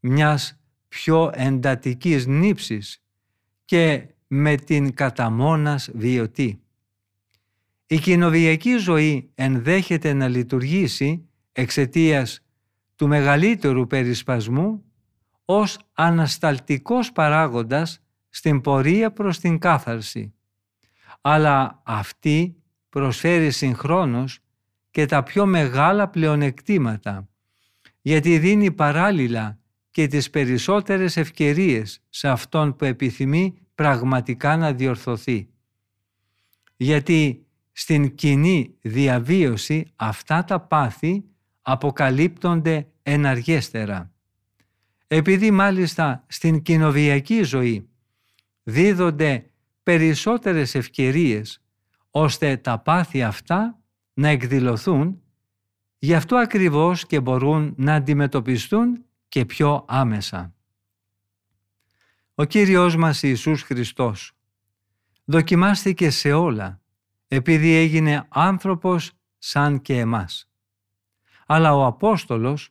μιας 0.00 0.60
πιο 0.88 1.30
εντατικής 1.34 2.26
νύψης 2.26 3.02
και 3.64 4.06
με 4.26 4.54
την 4.54 4.94
καταμόνας 4.94 5.90
βιωτή. 5.94 6.60
Η 7.86 7.98
κοινοβιακή 7.98 8.76
ζωή 8.76 9.30
ενδέχεται 9.34 10.12
να 10.12 10.28
λειτουργήσει 10.28 11.28
εξαιτίας 11.52 12.44
του 12.96 13.08
μεγαλύτερου 13.08 13.86
περισπασμού 13.86 14.84
ως 15.44 15.78
ανασταλτικός 15.92 17.12
παράγοντας 17.12 18.02
στην 18.28 18.60
πορεία 18.60 19.12
προς 19.12 19.38
την 19.38 19.58
κάθαρση. 19.58 20.35
Αλλά 21.28 21.82
αυτή 21.84 22.56
προσφέρει 22.88 23.50
συγχρόνως 23.50 24.38
και 24.90 25.06
τα 25.06 25.22
πιο 25.22 25.46
μεγάλα 25.46 26.08
πλεονεκτήματα, 26.08 27.28
γιατί 28.02 28.38
δίνει 28.38 28.72
παράλληλα 28.72 29.58
και 29.90 30.06
τις 30.06 30.30
περισσότερες 30.30 31.16
ευκαιρίες 31.16 32.02
σε 32.08 32.28
αυτόν 32.28 32.76
που 32.76 32.84
επιθυμεί 32.84 33.54
πραγματικά 33.74 34.56
να 34.56 34.72
διορθωθεί. 34.72 35.48
Γιατί 36.76 37.46
στην 37.72 38.14
κοινή 38.14 38.74
διαβίωση 38.80 39.92
αυτά 39.96 40.44
τα 40.44 40.60
πάθη 40.60 41.24
αποκαλύπτονται 41.62 42.86
εναργέστερα. 43.02 44.12
Επειδή 45.06 45.50
μάλιστα 45.50 46.24
στην 46.26 46.62
κοινοβιακή 46.62 47.42
ζωή 47.42 47.88
δίδονται 48.62 49.50
περισσότερες 49.86 50.74
ευκαιρίες 50.74 51.62
ώστε 52.10 52.56
τα 52.56 52.78
πάθη 52.78 53.22
αυτά 53.22 53.78
να 54.14 54.28
εκδηλωθούν, 54.28 55.22
γι' 55.98 56.14
αυτό 56.14 56.36
ακριβώς 56.36 57.06
και 57.06 57.20
μπορούν 57.20 57.74
να 57.76 57.94
αντιμετωπιστούν 57.94 59.04
και 59.28 59.44
πιο 59.44 59.84
άμεσα. 59.88 60.54
Ο 62.34 62.44
Κύριος 62.44 62.96
μας 62.96 63.22
Ιησούς 63.22 63.62
Χριστός 63.62 64.32
δοκιμάστηκε 65.24 66.10
σε 66.10 66.32
όλα 66.32 66.80
επειδή 67.28 67.74
έγινε 67.74 68.26
άνθρωπος 68.28 69.12
σαν 69.38 69.80
και 69.82 69.98
εμάς. 69.98 70.50
Αλλά 71.46 71.74
ο 71.74 71.84
Απόστολος 71.84 72.70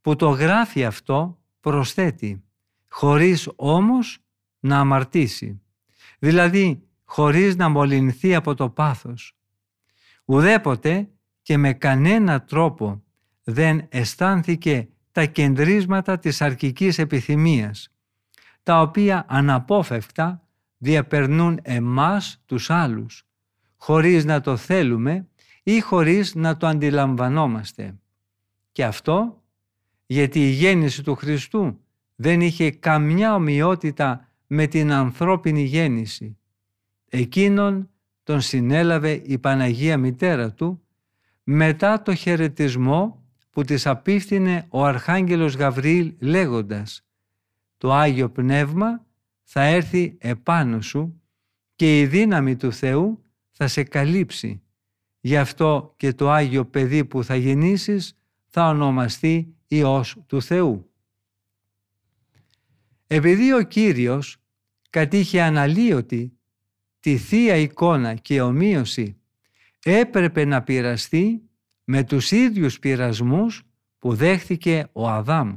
που 0.00 0.16
το 0.16 0.28
γράφει 0.28 0.84
αυτό 0.84 1.38
προσθέτει 1.60 2.44
χωρίς 2.88 3.48
όμως 3.56 4.18
να 4.60 4.78
αμαρτήσει, 4.78 5.62
δηλαδή 6.24 6.82
χωρίς 7.04 7.56
να 7.56 7.68
μολυνθεί 7.68 8.34
από 8.34 8.54
το 8.54 8.70
πάθος. 8.70 9.36
Ουδέποτε 10.24 11.08
και 11.42 11.56
με 11.56 11.72
κανένα 11.72 12.42
τρόπο 12.42 13.02
δεν 13.44 13.86
αισθάνθηκε 13.88 14.88
τα 15.12 15.24
κεντρίσματα 15.24 16.18
της 16.18 16.42
αρκικής 16.42 16.98
επιθυμίας, 16.98 17.94
τα 18.62 18.80
οποία 18.80 19.24
αναπόφευκτα 19.28 20.46
διαπερνούν 20.78 21.58
εμάς 21.62 22.42
τους 22.46 22.70
άλλους, 22.70 23.26
χωρίς 23.76 24.24
να 24.24 24.40
το 24.40 24.56
θέλουμε 24.56 25.28
ή 25.62 25.80
χωρίς 25.80 26.34
να 26.34 26.56
το 26.56 26.66
αντιλαμβανόμαστε. 26.66 27.98
Και 28.72 28.84
αυτό 28.84 29.42
γιατί 30.06 30.40
η 30.40 30.50
γέννηση 30.50 31.02
του 31.02 31.14
Χριστού 31.14 31.80
δεν 32.14 32.40
είχε 32.40 32.70
καμιά 32.70 33.34
ομοιότητα 33.34 34.31
με 34.54 34.66
την 34.66 34.92
ανθρώπινη 34.92 35.62
γέννηση. 35.62 36.38
Εκείνον 37.08 37.90
τον 38.22 38.40
συνέλαβε 38.40 39.10
η 39.10 39.38
Παναγία 39.38 39.98
Μητέρα 39.98 40.52
του 40.52 40.82
μετά 41.42 42.02
το 42.02 42.14
χαιρετισμό 42.14 43.24
που 43.50 43.62
της 43.62 43.86
απίφθινε 43.86 44.66
ο 44.68 44.84
Αρχάγγελος 44.84 45.54
Γαβριήλ 45.54 46.14
λέγοντας 46.18 47.04
«Το 47.76 47.92
Άγιο 47.92 48.30
Πνεύμα 48.30 49.06
θα 49.42 49.62
έρθει 49.62 50.16
επάνω 50.18 50.80
σου 50.80 51.22
και 51.74 52.00
η 52.00 52.06
δύναμη 52.06 52.56
του 52.56 52.72
Θεού 52.72 53.24
θα 53.50 53.68
σε 53.68 53.82
καλύψει. 53.82 54.62
Γι' 55.20 55.36
αυτό 55.36 55.94
και 55.96 56.12
το 56.12 56.30
Άγιο 56.30 56.64
Παιδί 56.66 57.04
που 57.04 57.24
θα 57.24 57.36
γεννήσεις 57.36 58.18
θα 58.46 58.68
ονομαστεί 58.68 59.54
Υιός 59.66 60.16
του 60.26 60.42
Θεού». 60.42 60.86
Επειδή 63.06 63.52
ο 63.52 63.62
Κύριος 63.62 64.41
κατήχε 64.92 65.42
αναλύωτη 65.42 66.38
τη 67.00 67.16
Θεία 67.16 67.56
εικόνα 67.56 68.14
και 68.14 68.40
ομοίωση 68.40 69.16
έπρεπε 69.82 70.44
να 70.44 70.62
πειραστεί 70.62 71.42
με 71.84 72.04
τους 72.04 72.30
ίδιους 72.30 72.78
πειρασμούς 72.78 73.62
που 73.98 74.14
δέχθηκε 74.14 74.88
ο 74.92 75.08
Αδάμ 75.08 75.56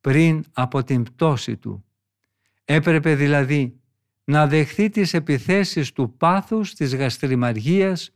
πριν 0.00 0.44
από 0.52 0.82
την 0.82 1.02
πτώση 1.02 1.56
του. 1.56 1.84
Έπρεπε 2.64 3.14
δηλαδή 3.14 3.80
να 4.24 4.46
δεχθεί 4.46 4.88
τις 4.88 5.14
επιθέσεις 5.14 5.92
του 5.92 6.16
πάθους, 6.16 6.74
της 6.74 6.94
γαστριμαργίας, 6.94 8.10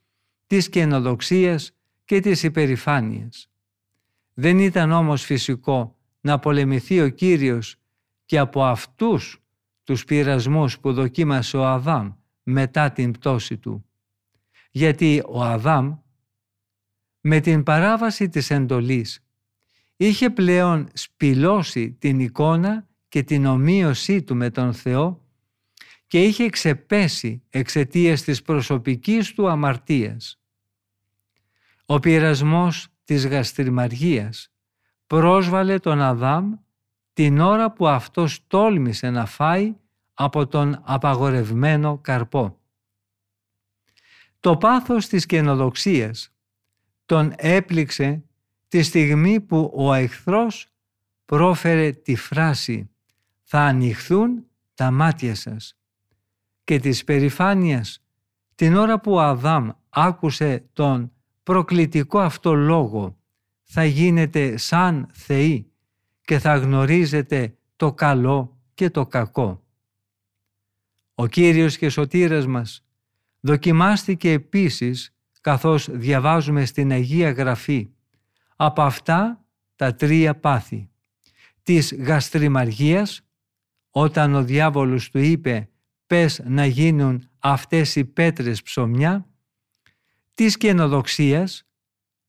της 0.46 0.68
καινοδοξίας 0.68 1.72
και 2.05 2.20
της 2.20 2.42
υπερηφάνειας. 2.42 3.51
Δεν 4.35 4.59
ήταν 4.59 4.92
όμως 4.92 5.25
φυσικό 5.25 5.96
να 6.20 6.38
πολεμηθεί 6.38 7.01
ο 7.01 7.09
Κύριος 7.09 7.77
και 8.25 8.38
από 8.38 8.64
αυτούς 8.64 9.41
τους 9.84 10.04
πειρασμούς 10.04 10.78
που 10.78 10.92
δοκίμασε 10.92 11.56
ο 11.56 11.66
Αδάμ 11.66 12.12
μετά 12.42 12.92
την 12.92 13.10
πτώση 13.10 13.58
του. 13.58 13.84
Γιατί 14.70 15.22
ο 15.26 15.42
Αδάμ 15.42 15.96
με 17.20 17.40
την 17.40 17.62
παράβαση 17.62 18.28
της 18.28 18.50
εντολής 18.50 19.24
είχε 19.96 20.30
πλέον 20.30 20.88
σπηλώσει 20.92 21.92
την 21.92 22.20
εικόνα 22.20 22.88
και 23.08 23.22
την 23.22 23.46
ομοίωσή 23.46 24.22
του 24.22 24.36
με 24.36 24.50
τον 24.50 24.72
Θεό 24.72 25.26
και 26.06 26.22
είχε 26.24 26.48
ξεπέσει 26.48 27.42
εξαιτίας 27.50 28.22
της 28.22 28.42
προσωπικής 28.42 29.32
του 29.34 29.48
αμαρτίας. 29.48 30.40
Ο 31.86 31.98
πειρασμός 31.98 32.88
της 33.04 33.26
γαστριμαργίας 33.26 34.52
πρόσβαλε 35.06 35.78
τον 35.78 36.00
Αδάμ 36.00 36.54
την 37.12 37.40
ώρα 37.40 37.72
που 37.72 37.88
αυτός 37.88 38.46
τόλμησε 38.46 39.11
να 39.11 39.27
φάει 39.27 39.75
από 40.14 40.46
τον 40.46 40.81
απαγορευμένο 40.85 41.98
καρπό. 41.98 42.59
Το 44.40 44.57
πάθος 44.57 45.07
της 45.07 45.27
καινοδοξίας 45.27 46.33
τον 47.07 47.33
έπληξε 47.37 48.25
τη 48.68 48.83
στιγμή 48.83 49.40
που 49.40 49.72
ο 49.75 49.92
εχθρός 49.92 50.66
πρόφερε 51.25 51.92
τη 51.92 52.16
φράση 52.16 52.90
«Θα 53.42 53.61
ανοιχθούν 53.61 54.44
τα 54.75 54.90
μάτια 54.90 55.35
σας» 55.35 55.77
και 56.64 56.79
της 56.79 57.05
περηφάνειας 57.05 58.03
την 58.55 58.77
ώρα 58.77 59.01
που 59.01 59.12
ο 59.12 59.20
Αδάμ 59.20 59.68
άκουσε 59.88 60.64
τον 60.72 61.12
προκλητικό 61.42 62.18
αυτό 62.18 62.55
λόγο 62.55 63.16
θα 63.62 63.85
γίνετε 63.85 64.57
σαν 64.57 65.09
θεοί 65.12 65.71
και 66.32 66.38
θα 66.38 66.56
γνωρίζετε 66.56 67.56
το 67.76 67.92
καλό 67.92 68.60
και 68.74 68.90
το 68.90 69.06
κακό. 69.06 69.62
Ο 71.14 71.26
Κύριος 71.26 71.76
και 71.78 71.88
Σωτήρας 71.88 72.46
μας 72.46 72.84
δοκιμάστηκε 73.40 74.30
επίσης 74.32 75.14
καθώς 75.40 75.88
διαβάζουμε 75.90 76.64
στην 76.64 76.90
Αγία 76.92 77.30
Γραφή 77.30 77.90
από 78.56 78.82
αυτά 78.82 79.44
τα 79.76 79.94
τρία 79.94 80.36
πάθη 80.36 80.90
της 81.62 81.94
γαστριμαργίας 81.94 83.22
όταν 83.90 84.34
ο 84.34 84.42
διάβολος 84.44 85.10
του 85.10 85.18
είπε 85.18 85.68
πες 86.06 86.40
να 86.44 86.66
γίνουν 86.66 87.28
αυτές 87.38 87.96
οι 87.96 88.04
πέτρες 88.04 88.62
ψωμιά 88.62 89.26
της 90.34 90.56
καινοδοξίας 90.56 91.66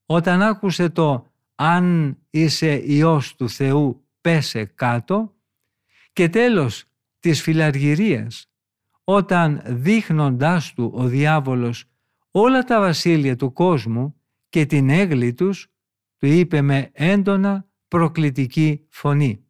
όταν 0.05 0.41
άκουσε 0.41 0.89
το 0.89 1.32
αν 1.55 2.17
είσαι 2.29 2.81
Υιός 2.85 3.35
του 3.35 3.49
Θεού 3.49 4.07
πέσε 4.21 4.65
κάτω 4.65 5.35
και 6.13 6.29
τέλος 6.29 6.85
της 7.19 7.41
φιλαργυρίας 7.41 8.47
όταν 9.03 9.61
δείχνοντάς 9.65 10.73
του 10.73 10.91
ο 10.95 11.05
διάβολος 11.07 11.85
όλα 12.31 12.63
τα 12.63 12.79
βασίλεια 12.79 13.35
του 13.35 13.53
κόσμου 13.53 14.15
και 14.49 14.65
την 14.65 14.89
έγκλη 14.89 15.33
τους 15.33 15.67
του 16.17 16.25
είπε 16.25 16.61
με 16.61 16.89
έντονα 16.93 17.67
προκλητική 17.87 18.85
φωνή 18.89 19.45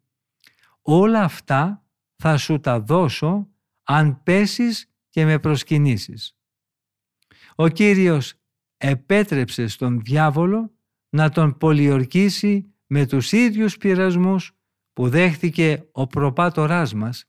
«Όλα 0.82 1.22
αυτά 1.22 1.84
θα 2.16 2.36
σου 2.36 2.60
τα 2.60 2.80
δώσω 2.80 3.48
αν 3.82 4.22
πέσεις 4.22 4.90
και 5.10 5.24
με 5.24 5.38
προσκυνήσεις». 5.38 6.36
Ο 7.54 7.68
Κύριος 7.68 8.34
επέτρεψε 8.76 9.66
στον 9.66 10.00
διάβολο 10.00 10.73
να 11.14 11.28
τον 11.30 11.56
πολιορκήσει 11.56 12.74
με 12.86 13.06
τους 13.06 13.32
ίδιους 13.32 13.76
πειρασμούς 13.76 14.52
που 14.92 15.08
δέχτηκε 15.08 15.88
ο 15.92 16.06
προπάτοράς 16.06 16.94
μας, 16.94 17.24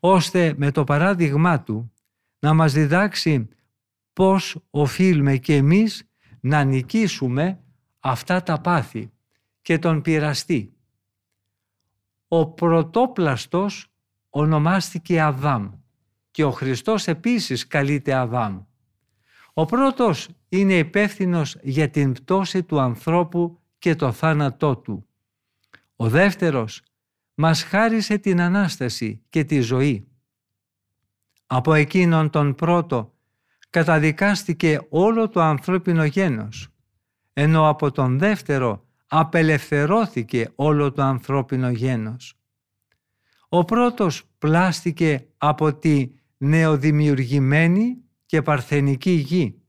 ώστε 0.00 0.54
με 0.56 0.70
το 0.70 0.84
παράδειγμά 0.84 1.62
του 1.62 1.92
να 2.38 2.54
μας 2.54 2.72
διδάξει 2.72 3.48
πώς 4.12 4.64
οφείλουμε 4.70 5.36
και 5.36 5.54
εμείς 5.54 6.08
να 6.40 6.64
νικήσουμε 6.64 7.60
αυτά 8.00 8.42
τα 8.42 8.60
πάθη 8.60 9.10
και 9.62 9.78
τον 9.78 10.02
πειραστή. 10.02 10.72
Ο 12.28 12.46
πρωτόπλαστος 12.46 13.92
ονομάστηκε 14.30 15.20
Αδάμ 15.20 15.70
και 16.30 16.44
ο 16.44 16.50
Χριστός 16.50 17.06
επίσης 17.06 17.66
καλείται 17.66 18.14
Αδάμ. 18.14 18.62
Ο 19.58 19.64
πρώτος 19.64 20.28
είναι 20.48 20.78
υπεύθυνος 20.78 21.56
για 21.62 21.90
την 21.90 22.12
πτώση 22.12 22.62
του 22.62 22.80
ανθρώπου 22.80 23.60
και 23.78 23.94
το 23.94 24.12
θάνατό 24.12 24.76
του. 24.76 25.06
Ο 25.96 26.08
δεύτερος 26.08 26.82
μας 27.34 27.62
χάρισε 27.62 28.18
την 28.18 28.40
Ανάσταση 28.40 29.22
και 29.28 29.44
τη 29.44 29.60
ζωή. 29.60 30.08
Από 31.46 31.74
εκείνον 31.74 32.30
τον 32.30 32.54
πρώτο 32.54 33.14
καταδικάστηκε 33.70 34.80
όλο 34.88 35.28
το 35.28 35.40
ανθρώπινο 35.40 36.04
γένος, 36.04 36.68
ενώ 37.32 37.68
από 37.68 37.90
τον 37.90 38.18
δεύτερο 38.18 38.86
απελευθερώθηκε 39.06 40.52
όλο 40.54 40.92
το 40.92 41.02
ανθρώπινο 41.02 41.70
γένος. 41.70 42.34
Ο 43.48 43.64
πρώτος 43.64 44.24
πλάστηκε 44.38 45.26
από 45.38 45.74
τη 45.74 46.10
νεοδημιουργημένη 46.36 48.02
και 48.28 48.42
παρθενική 48.42 49.10
γη. 49.10 49.62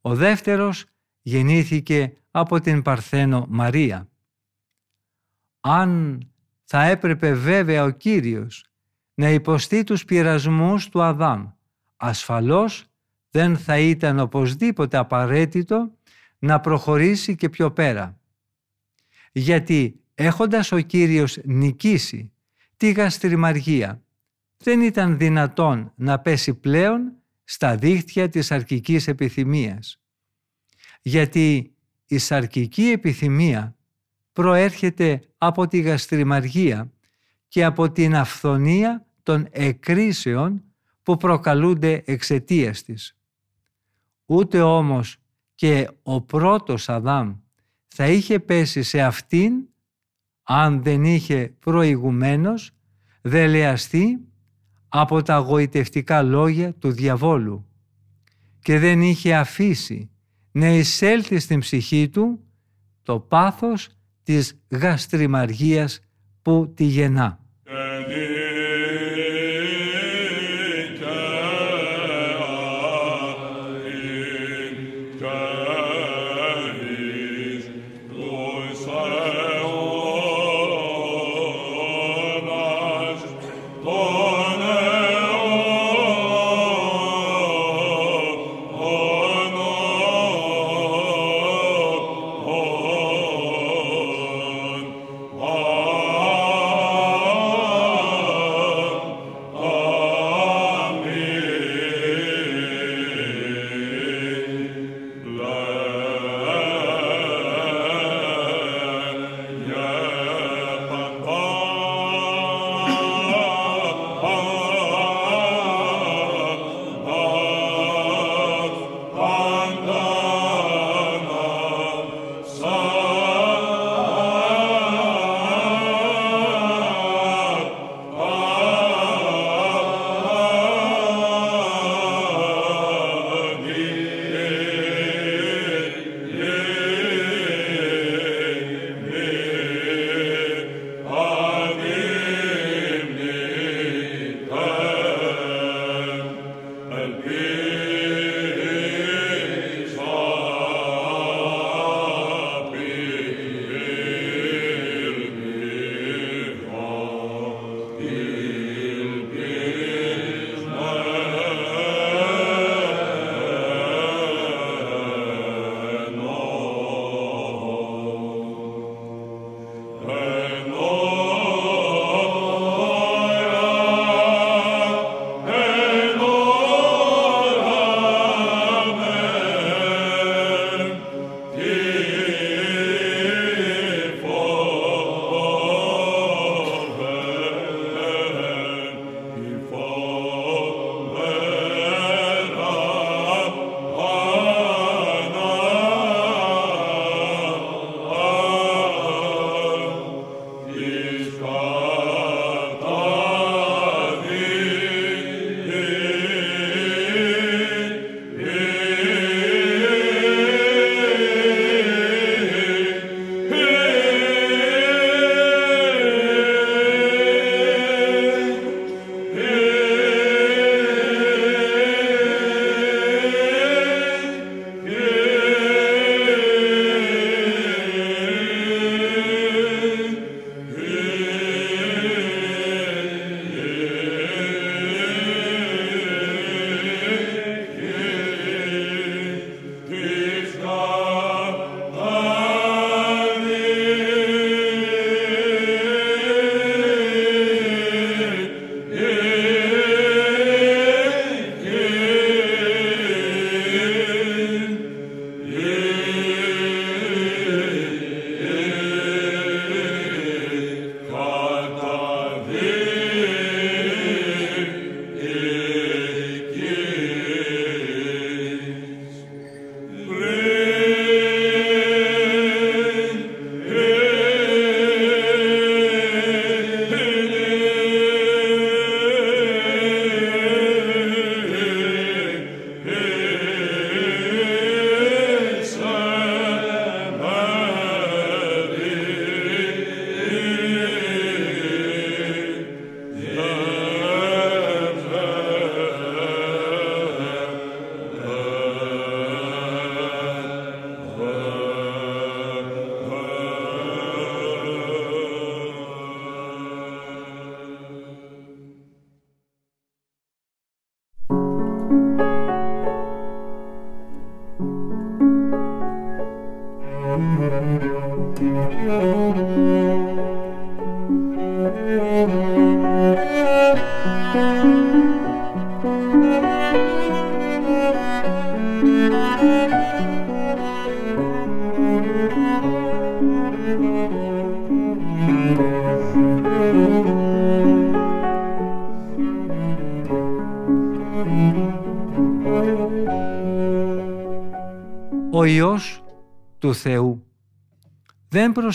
Ο 0.00 0.14
δεύτερος 0.14 0.84
γεννήθηκε 1.22 2.12
από 2.30 2.60
την 2.60 2.82
Παρθένο 2.82 3.46
Μαρία. 3.48 4.08
Αν 5.60 6.20
θα 6.64 6.82
έπρεπε 6.82 7.32
βέβαια 7.32 7.84
ο 7.84 7.90
Κύριος 7.90 8.64
να 9.14 9.30
υποστεί 9.30 9.84
τους 9.84 10.04
πειρασμούς 10.04 10.88
του 10.88 11.02
Αδάμ, 11.02 11.48
ασφαλώς 11.96 12.86
δεν 13.30 13.56
θα 13.56 13.78
ήταν 13.78 14.18
οπωσδήποτε 14.18 14.96
απαραίτητο 14.96 15.92
να 16.38 16.60
προχωρήσει 16.60 17.34
και 17.34 17.48
πιο 17.48 17.70
πέρα. 17.70 18.18
Γιατί 19.32 20.00
έχοντας 20.14 20.72
ο 20.72 20.78
Κύριος 20.78 21.38
νικήσει 21.44 22.32
τη 22.76 22.90
γαστριμαργία, 22.90 24.02
δεν 24.56 24.80
ήταν 24.80 25.18
δυνατόν 25.18 25.92
να 25.94 26.18
πέσει 26.18 26.54
πλέον 26.54 27.12
στα 27.50 27.76
δίχτυα 27.76 28.28
της 28.28 28.50
αρκικής 28.50 29.08
επιθυμίας. 29.08 30.00
Γιατί 31.02 31.74
η 32.06 32.18
σαρκική 32.18 32.82
επιθυμία 32.82 33.76
προέρχεται 34.32 35.20
από 35.38 35.66
τη 35.66 35.80
γαστριμαργία 35.80 36.92
και 37.48 37.64
από 37.64 37.90
την 37.90 38.14
αυθονία 38.16 39.06
των 39.22 39.48
εκρίσεων 39.50 40.64
που 41.02 41.16
προκαλούνται 41.16 42.02
εξαιτίας 42.06 42.82
της. 42.82 43.16
Ούτε 44.24 44.60
όμως 44.60 45.16
και 45.54 45.88
ο 46.02 46.20
πρώτος 46.20 46.88
Αδάμ 46.88 47.36
θα 47.88 48.06
είχε 48.08 48.38
πέσει 48.38 48.82
σε 48.82 49.00
αυτήν 49.00 49.52
αν 50.42 50.82
δεν 50.82 51.04
είχε 51.04 51.54
προηγουμένως 51.58 52.70
δελεαστεί 53.22 54.27
από 54.88 55.22
τα 55.22 55.36
γοητευτικά 55.36 56.22
λόγια 56.22 56.74
του 56.74 56.90
διαβόλου 56.90 57.66
και 58.60 58.78
δεν 58.78 59.02
είχε 59.02 59.34
αφήσει 59.34 60.10
να 60.52 60.68
εισέλθει 60.68 61.38
στην 61.38 61.60
ψυχή 61.60 62.08
του 62.08 62.40
το 63.02 63.20
πάθος 63.20 63.88
της 64.22 64.60
γαστριμαργίας 64.68 66.00
που 66.42 66.72
τη 66.74 66.84
γεννά. 66.84 67.40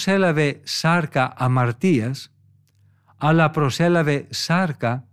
Προσέλαβε 0.04 0.60
σάρκα 0.64 1.34
αμαρτίας, 1.38 2.34
αλλά 3.18 3.50
προσέλαβε 3.50 4.26
σάρκα 4.30 5.08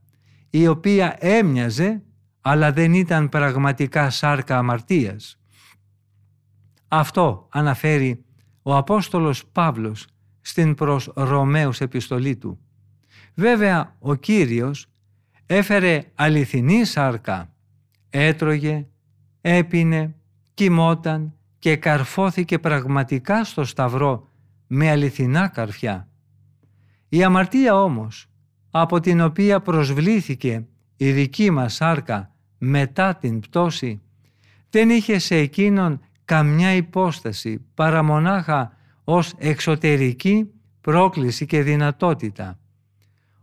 η 0.51 0.67
οποία 0.67 1.17
έμοιαζε, 1.19 2.03
αλλά 2.41 2.73
δεν 2.73 2.95
ήταν 2.95 3.29
πραγματικά 3.29 4.11
σάρκα 4.11 4.59
αμαρτίας. 4.59 5.39
Αυτό 6.89 7.49
αναφέρει 7.53 8.25
ο 8.63 8.77
Απόστολος 8.77 9.47
Παύλος 9.47 10.07
στην 10.41 10.75
προς 10.75 11.13
Ρωμαίους 11.15 11.81
επιστολή 11.81 12.37
του. 12.37 12.59
Βέβαια 13.35 13.97
ο 13.99 14.15
Κύριος 14.15 14.87
έφερε 15.47 16.05
αληθινή 16.15 16.85
σάρκα, 16.85 17.53
έτρωγε, 18.11 18.87
έπινε, 19.41 20.15
κοιμόταν 20.55 21.35
και 21.59 21.77
καρφώθηκε 21.77 22.59
πραγματικά 22.59 23.45
στο 23.45 23.65
σταυρό 23.65 24.30
με 24.73 24.91
αληθινά 24.91 25.49
καρφιά. 25.49 26.09
Η 27.09 27.25
αμαρτία 27.25 27.83
όμως, 27.83 28.27
από 28.71 29.01
την 29.01 29.21
οποία 29.21 29.61
προσβλήθηκε 29.61 30.67
η 30.97 31.13
δική 31.13 31.51
μας 31.51 31.75
σάρκα 31.75 32.35
μετά 32.59 33.17
την 33.17 33.41
πτώση, 33.41 34.01
δεν 34.71 34.91
είχε 34.91 35.19
σε 35.19 35.37
εκείνον 35.37 36.01
καμιά 36.25 36.75
υπόσταση 36.75 37.65
παρά 37.75 38.03
μονάχα 38.03 38.77
ως 39.05 39.35
εξωτερική 39.39 40.51
πρόκληση 40.81 41.47
και 41.47 41.63
δυνατότητα. 41.63 42.59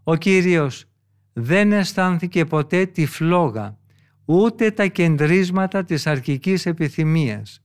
Ο 0.04 0.16
Κύριος 0.16 0.86
δεν 1.34 1.72
αισθάνθηκε 1.72 2.46
ποτέ 2.46 2.86
τη 2.86 3.06
φλόγα, 3.06 3.78
ούτε 4.26 4.72
τα 4.72 4.88
κεντρίσματα 4.88 5.84
της 5.84 6.08
αρχικής 6.08 6.66
επιθυμίας, 6.66 7.62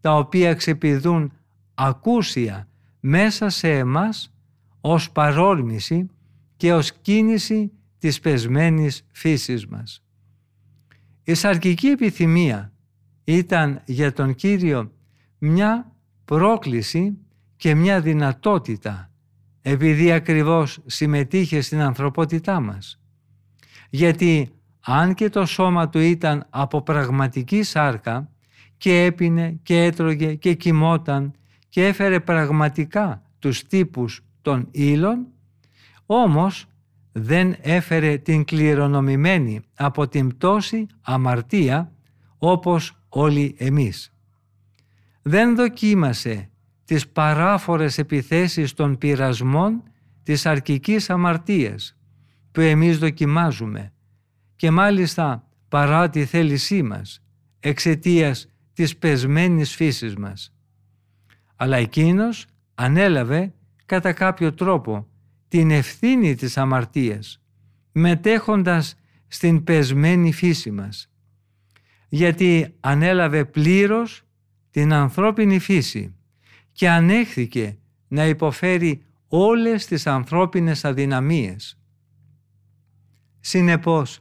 τα 0.00 0.16
οποία 0.16 0.54
ξεπηδούν 0.54 1.32
ακούσια 1.74 2.66
μέσα 3.04 3.48
σε 3.48 3.78
εμάς 3.78 4.34
ως 4.80 5.10
παρόρμηση 5.10 6.10
και 6.56 6.72
ως 6.72 6.92
κίνηση 6.92 7.72
της 7.98 8.20
πεσμένης 8.20 9.06
φύσης 9.12 9.66
μας. 9.66 10.04
Η 11.24 11.34
σαρκική 11.34 11.86
επιθυμία 11.86 12.72
ήταν 13.24 13.82
για 13.84 14.12
τον 14.12 14.34
Κύριο 14.34 14.92
μια 15.38 15.92
πρόκληση 16.24 17.18
και 17.56 17.74
μια 17.74 18.00
δυνατότητα 18.00 19.10
επειδή 19.62 20.12
ακριβώς 20.12 20.78
συμμετείχε 20.86 21.60
στην 21.60 21.80
ανθρωπότητά 21.80 22.60
μας. 22.60 23.00
Γιατί 23.90 24.50
αν 24.80 25.14
και 25.14 25.28
το 25.28 25.46
σώμα 25.46 25.88
του 25.88 25.98
ήταν 25.98 26.46
από 26.50 26.82
πραγματική 26.82 27.62
σάρκα 27.62 28.30
και 28.76 29.04
έπινε 29.04 29.58
και 29.62 29.82
έτρωγε 29.82 30.34
και 30.34 30.54
κοιμόταν 30.54 31.32
και 31.72 31.86
έφερε 31.86 32.20
πραγματικά 32.20 33.22
τους 33.38 33.66
τύπους 33.66 34.24
των 34.42 34.68
ύλων, 34.70 35.26
όμως 36.06 36.66
δεν 37.12 37.56
έφερε 37.60 38.16
την 38.18 38.44
κληρονομημένη 38.44 39.60
από 39.74 40.08
την 40.08 40.28
πτώση 40.28 40.86
αμαρτία 41.00 41.92
όπως 42.38 42.98
όλοι 43.08 43.54
εμείς. 43.58 44.12
Δεν 45.22 45.56
δοκίμασε 45.56 46.50
τις 46.84 47.08
παράφορες 47.08 47.98
επιθέσεις 47.98 48.72
των 48.72 48.98
πειρασμών 48.98 49.82
της 50.22 50.46
αρκικής 50.46 51.10
αμαρτίας 51.10 51.96
που 52.52 52.60
εμείς 52.60 52.98
δοκιμάζουμε 52.98 53.92
και 54.56 54.70
μάλιστα 54.70 55.48
παρά 55.68 56.10
τη 56.10 56.24
θέλησή 56.24 56.82
μας 56.82 57.22
εξαιτίας 57.60 58.46
της 58.72 58.96
πεσμένης 58.96 59.74
φύσης 59.74 60.16
μας. 60.16 60.52
Αλλά 61.62 61.76
εκείνος 61.76 62.46
ανέλαβε 62.74 63.52
κατά 63.86 64.12
κάποιο 64.12 64.54
τρόπο 64.54 65.08
την 65.48 65.70
ευθύνη 65.70 66.34
της 66.34 66.56
αμαρτίας 66.56 67.42
μετέχοντας 67.92 68.94
στην 69.26 69.64
πεσμένη 69.64 70.32
φύση 70.32 70.70
μας 70.70 71.10
γιατί 72.08 72.74
ανέλαβε 72.80 73.44
πλήρως 73.44 74.22
την 74.70 74.92
ανθρώπινη 74.92 75.58
φύση 75.58 76.14
και 76.72 76.90
ανέχθηκε 76.90 77.78
να 78.08 78.26
υποφέρει 78.26 79.04
όλες 79.28 79.86
τις 79.86 80.06
ανθρώπινες 80.06 80.84
αδυναμίες. 80.84 81.78
Συνεπώς, 83.40 84.20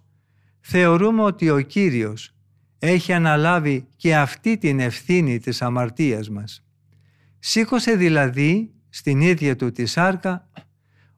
θεωρούμε 0.60 1.22
ότι 1.24 1.50
ο 1.50 1.60
Κύριος 1.60 2.36
έχει 2.80 3.14
αναλάβει 3.14 3.88
και 3.96 4.16
αυτή 4.16 4.58
την 4.58 4.80
ευθύνη 4.80 5.40
της 5.40 5.62
αμαρτίας 5.62 6.30
μας. 6.30 6.66
Σήκωσε 7.44 7.96
δηλαδή 7.96 8.72
στην 8.90 9.22
ίδια 9.22 9.56
του 9.56 9.72
τη 9.72 9.86
σάρκα 9.86 10.50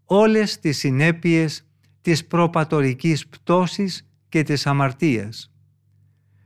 όλες 0.06 0.60
τις 0.60 0.78
συνέπειες 0.78 1.68
της 2.02 2.28
προπατορικής 2.28 3.28
πτώσης 3.28 4.08
και 4.30 4.44
της 4.44 4.68
αμαρτίας. 4.68 5.52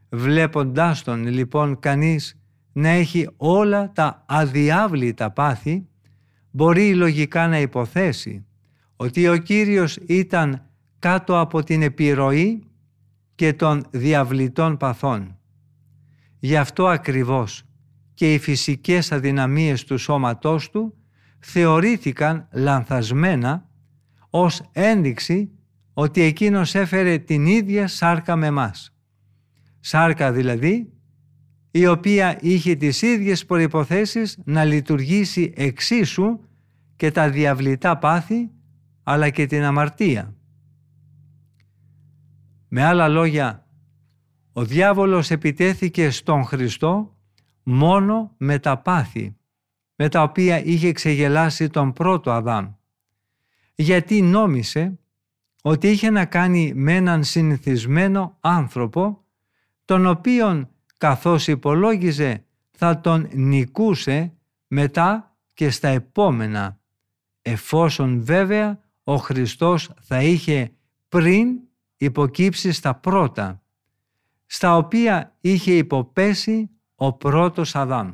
Βλέποντάς 0.10 1.04
τον 1.04 1.28
λοιπόν 1.28 1.80
κανείς 1.80 2.40
να 2.74 2.88
έχει 2.88 3.30
όλα 3.38 3.92
τα 3.92 4.26
αδιάβλητα 4.28 5.32
πάθη, 5.32 5.88
μπορεί 6.52 6.96
λογικά 6.96 7.48
να 7.48 7.60
υποθέσει 7.60 8.46
ότι 8.96 9.28
ο 9.28 9.38
Κύριος 9.38 9.96
ήταν 9.96 10.70
κάτω 11.00 11.40
από 11.40 11.64
την 11.64 11.82
επιρροή 11.82 12.64
και 13.36 13.54
των 13.54 13.86
διαβλητών 13.90 14.78
παθών. 14.78 15.38
Γι' 16.40 16.58
αυτό 16.58 16.88
ακριβώς 16.88 17.67
και 18.18 18.34
οι 18.34 18.38
φυσικές 18.38 19.12
αδυναμίες 19.12 19.84
του 19.84 19.98
σώματός 19.98 20.70
του 20.70 20.98
θεωρήθηκαν 21.40 22.48
λανθασμένα 22.52 23.70
ως 24.30 24.62
ένδειξη 24.72 25.52
ότι 25.94 26.22
εκείνος 26.22 26.76
έφερε 26.76 27.18
την 27.18 27.46
ίδια 27.46 27.88
σάρκα 27.88 28.36
με 28.36 28.52
μας. 28.52 28.96
Σάρκα 29.80 30.32
δηλαδή 30.32 30.94
η 31.72 31.88
οποία 31.88 32.38
είχε 32.42 32.76
τις 32.76 33.02
ίδιες 33.02 33.46
προϋποθέσεις 33.46 34.40
να 34.46 34.64
λειτουργήσει 34.64 35.54
εξίσου 35.56 36.40
και 36.96 37.12
τα 37.12 37.30
διαβλητά 37.30 37.98
πάθη 37.98 38.50
αλλά 39.04 39.30
και 39.30 39.46
την 39.46 39.64
αμαρτία. 39.64 40.36
Με 42.68 42.84
άλλα 42.84 43.08
λόγια, 43.08 43.68
ο 44.54 44.66
διάβολος 44.66 45.32
επιτέθηκε 45.32 46.10
στον 46.10 46.44
Χριστό 46.44 47.17
μόνο 47.70 48.34
με 48.38 48.60
τα 48.60 48.78
πάθη, 48.78 49.36
με 49.96 50.10
τα 50.10 50.22
οποία 50.22 50.64
είχε 50.64 50.92
ξεγελάσει 50.92 51.70
τον 51.70 51.94
πρώτο 51.94 52.32
Αδάμ. 52.32 52.72
Γιατί 53.76 54.22
νόμισε 54.22 55.00
ότι 55.62 55.90
είχε 55.90 56.10
να 56.10 56.26
κάνει 56.26 56.74
με 56.76 56.96
έναν 56.96 57.24
συνηθισμένο 57.24 58.38
άνθρωπο, 58.40 59.26
τον 59.86 60.06
οποίον 60.06 60.70
καθώς 60.98 61.48
υπολόγιζε 61.48 62.46
θα 62.72 63.02
τον 63.02 63.28
νικούσε 63.34 64.34
μετά 64.68 65.38
και 65.54 65.70
στα 65.70 65.88
επόμενα, 65.88 66.80
εφόσον 67.42 68.24
βέβαια 68.24 68.80
ο 69.04 69.16
Χριστός 69.16 69.92
θα 70.02 70.22
είχε 70.22 70.72
πριν 71.10 71.60
υποκύψει 71.98 72.72
στα 72.72 72.96
πρώτα, 72.96 73.62
στα 74.46 74.78
οποία 74.78 75.36
είχε 75.42 75.72
υποπέσει 75.72 76.70
ο 77.00 77.14
πρώτος 77.14 77.76
Αδάμ. 77.76 78.14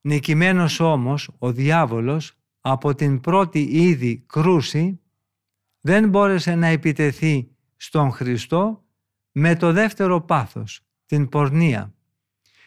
Νικημένος 0.00 0.80
όμως 0.80 1.30
ο 1.38 1.52
διάβολος 1.52 2.32
από 2.60 2.94
την 2.94 3.20
πρώτη 3.20 3.60
ήδη 3.70 4.24
κρούση 4.26 5.00
δεν 5.80 6.08
μπόρεσε 6.08 6.54
να 6.54 6.66
επιτεθεί 6.66 7.50
στον 7.76 8.10
Χριστό 8.10 8.84
με 9.32 9.56
το 9.56 9.72
δεύτερο 9.72 10.20
πάθος, 10.20 10.80
την 11.06 11.28
πορνεία, 11.28 11.94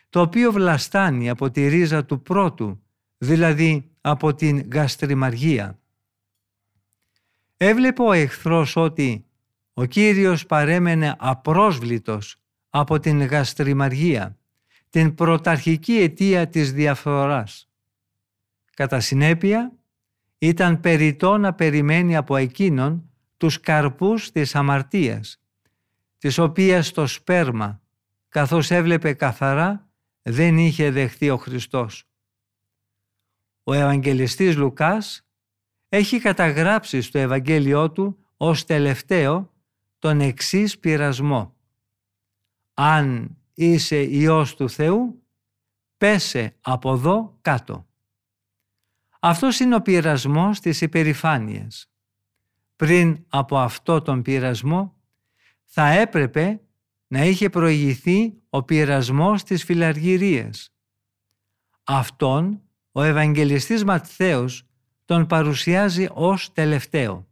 το 0.10 0.22
οποίο 0.22 0.52
βλαστάνει 0.52 1.30
από 1.30 1.52
τη 1.52 1.68
ρίζα 1.68 2.06
του 2.06 2.22
πρώτου, 2.22 2.84
δηλαδή 3.18 3.92
από 4.02 4.34
την 4.34 4.68
γαστριμαργία. 4.72 5.80
Έβλεπε 7.58 8.02
ο 8.02 8.12
εχθρός 8.12 8.76
ότι 8.76 9.26
ο 9.74 9.86
Κύριος 9.86 10.46
παρέμενε 10.46 11.16
απρόσβλητος 11.20 12.36
από 12.70 13.00
την 13.00 13.22
γαστριμαργία, 13.26 14.36
την 14.92 15.16
πρωταρχική 15.16 15.98
αιτία 15.98 16.48
της 16.48 16.74
διαφθοράς. 16.74 17.70
Κατά 18.74 19.00
συνέπεια, 19.00 19.72
ήταν 20.38 20.80
περιττό 20.80 21.38
να 21.38 21.54
περιμένει 21.54 22.16
από 22.16 22.36
εκείνον 22.36 23.10
τους 23.38 23.60
καρπούς 23.60 24.32
της 24.32 24.56
αμαρτίας, 24.56 25.42
της 26.18 26.38
οποίας 26.38 26.92
το 26.92 27.08
σπέρμα, 27.08 27.82
καθώς 28.30 28.72
έβλεπε 28.72 29.14
καθαρά, 29.14 29.90
δεν 30.22 30.58
είχε 30.58 30.92
δεχθεί 30.92 31.30
ο 31.30 31.38
Χριστός. 31.38 32.08
Ο 33.64 33.74
Ευαγγελιστής 33.74 34.56
Λουκάς 34.58 35.28
έχει 35.90 36.20
καταγράψει 36.20 37.02
στο 37.02 37.18
Ευαγγέλιό 37.18 37.92
του 37.92 38.18
ως 38.38 38.66
τελευταίο 38.66 39.54
τον 40.00 40.22
εξής 40.22 40.80
πειρασμό. 40.80 41.56
Αν 42.74 43.36
είσαι 43.54 44.02
Υιός 44.02 44.56
του 44.56 44.70
Θεού, 44.70 45.24
πέσε 45.98 46.56
από 46.62 46.92
εδώ 46.92 47.38
κάτω. 47.42 47.86
Αυτός 49.20 49.60
είναι 49.60 49.76
ο 49.76 49.82
πειρασμός 49.82 50.60
της 50.60 50.82
υπερηφάνειας. 50.82 51.92
Πριν 52.76 53.26
από 53.30 53.58
αυτό 53.58 54.02
τον 54.02 54.22
πειρασμό 54.22 54.96
θα 55.66 55.88
έπρεπε 55.88 56.62
να 57.08 57.26
είχε 57.26 57.50
προηγηθεί 57.50 58.34
ο 58.50 58.64
πειρασμός 58.64 59.44
της 59.44 59.64
φιλαργυρίας. 59.64 60.74
Αυτόν 61.84 62.62
ο 62.92 63.04
Ευαγγελιστής 63.04 63.84
Ματθαίος 63.84 64.66
τον 65.06 65.28
παρουσιάζει 65.28 66.08
ως 66.12 66.52
τελευταίο. 66.52 67.28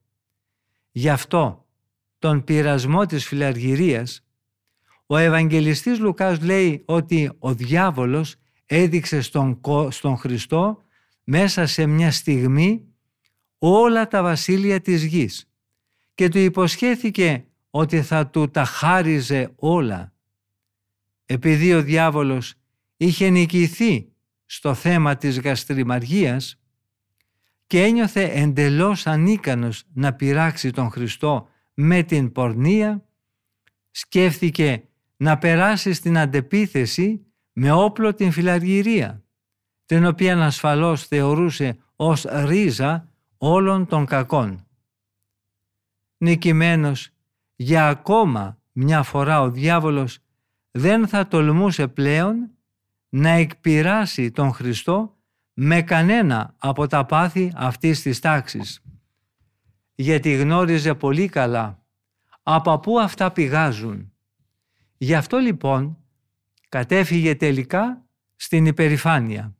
Γι' 0.91 1.09
αυτό 1.09 1.65
τον 2.19 2.43
πειρασμό 2.43 3.05
της 3.05 3.25
φιλαργυρίας 3.25 4.23
ο 5.11 5.17
Ευαγγελιστής 5.17 5.99
Λουκάς 5.99 6.41
λέει 6.41 6.81
ότι 6.85 7.31
ο 7.39 7.53
διάβολος 7.53 8.35
έδειξε 8.65 9.21
στον, 9.21 9.61
στον 9.89 10.17
Χριστό 10.17 10.83
μέσα 11.23 11.65
σε 11.65 11.85
μια 11.85 12.11
στιγμή 12.11 12.85
όλα 13.57 14.07
τα 14.07 14.21
βασίλεια 14.21 14.81
της 14.81 15.03
γης 15.03 15.49
και 16.15 16.29
του 16.29 16.37
υποσχέθηκε 16.37 17.45
ότι 17.69 18.01
θα 18.01 18.27
του 18.27 18.49
τα 18.49 18.65
χάριζε 18.65 19.51
όλα. 19.55 20.13
Επειδή 21.25 21.73
ο 21.73 21.81
διάβολος 21.81 22.53
είχε 22.97 23.29
νικηθεί 23.29 24.11
στο 24.45 24.73
θέμα 24.73 25.15
της 25.15 25.39
γαστριμαργίας 25.39 26.59
και 27.67 27.83
ένιωθε 27.83 28.23
εντελώς 28.23 29.07
ανίκανος 29.07 29.83
να 29.93 30.13
πειράξει 30.13 30.71
τον 30.71 30.89
Χριστό 30.89 31.47
με 31.73 32.03
την 32.03 32.31
πορνεία, 32.31 33.03
σκέφτηκε 33.91 34.83
να 35.21 35.37
περάσεις 35.37 35.97
στην 35.97 36.17
αντεπίθεση 36.17 37.25
με 37.53 37.71
όπλο 37.71 38.13
την 38.13 38.31
φιλαργυρία, 38.31 39.23
την 39.85 40.05
οποία 40.05 40.45
ασφαλώς 40.45 41.07
θεωρούσε 41.07 41.77
ως 41.95 42.23
ρίζα 42.23 43.11
όλων 43.37 43.85
των 43.85 44.05
κακών. 44.05 44.67
Νικημένος 46.17 47.09
για 47.55 47.87
ακόμα 47.87 48.57
μια 48.71 49.03
φορά 49.03 49.41
ο 49.41 49.51
διάβολος 49.51 50.19
δεν 50.71 51.07
θα 51.07 51.27
τολμούσε 51.27 51.87
πλέον 51.87 52.49
να 53.09 53.29
εκπειράσει 53.29 54.31
τον 54.31 54.53
Χριστό 54.53 55.17
με 55.53 55.81
κανένα 55.81 56.55
από 56.57 56.87
τα 56.87 57.05
πάθη 57.05 57.51
αυτής 57.55 58.01
της 58.01 58.19
τάξης. 58.19 58.81
Γιατί 59.95 60.35
γνώριζε 60.35 60.93
πολύ 60.93 61.27
καλά 61.27 61.83
από 62.43 62.79
πού 62.79 62.99
αυτά 62.99 63.31
πηγάζουν. 63.31 64.08
Γι' 65.01 65.15
αυτό 65.15 65.37
λοιπόν 65.37 65.97
κατέφυγε 66.69 67.35
τελικά 67.35 68.05
στην 68.35 68.65
υπερηφάνεια. 68.65 69.55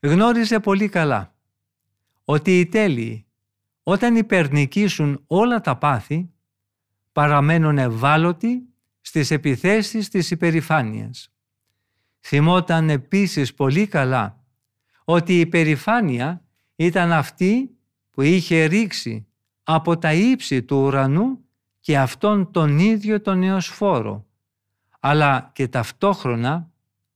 Γνώριζε 0.00 0.60
πολύ 0.60 0.88
καλά 0.88 1.34
ότι 2.24 2.60
οι 2.60 2.66
τέλειοι 2.66 3.26
όταν 3.82 4.16
υπερνικήσουν 4.16 5.24
όλα 5.26 5.60
τα 5.60 5.76
πάθη 5.76 6.30
παραμένουν 7.12 7.78
ευάλωτοι 7.78 8.62
στις 9.00 9.30
επιθέσεις 9.30 10.08
της 10.08 10.30
υπερηφάνειας. 10.30 11.32
Θυμόταν 12.20 12.90
επίσης 12.90 13.54
πολύ 13.54 13.86
καλά 13.86 14.44
ότι 15.04 15.32
η 15.36 15.40
υπερηφάνεια 15.40 16.44
ήταν 16.76 17.12
αυτή 17.12 17.76
που 18.10 18.22
είχε 18.22 18.64
ρίξει 18.64 19.26
από 19.62 19.98
τα 19.98 20.12
ύψη 20.12 20.62
του 20.62 20.76
ουρανού 20.76 21.45
και 21.86 21.98
αυτόν 21.98 22.50
τον 22.50 22.78
ίδιο 22.78 23.20
τον 23.20 23.42
Εωσφόρο, 23.42 24.26
αλλά 25.00 25.50
και 25.52 25.68
ταυτόχρονα 25.68 26.70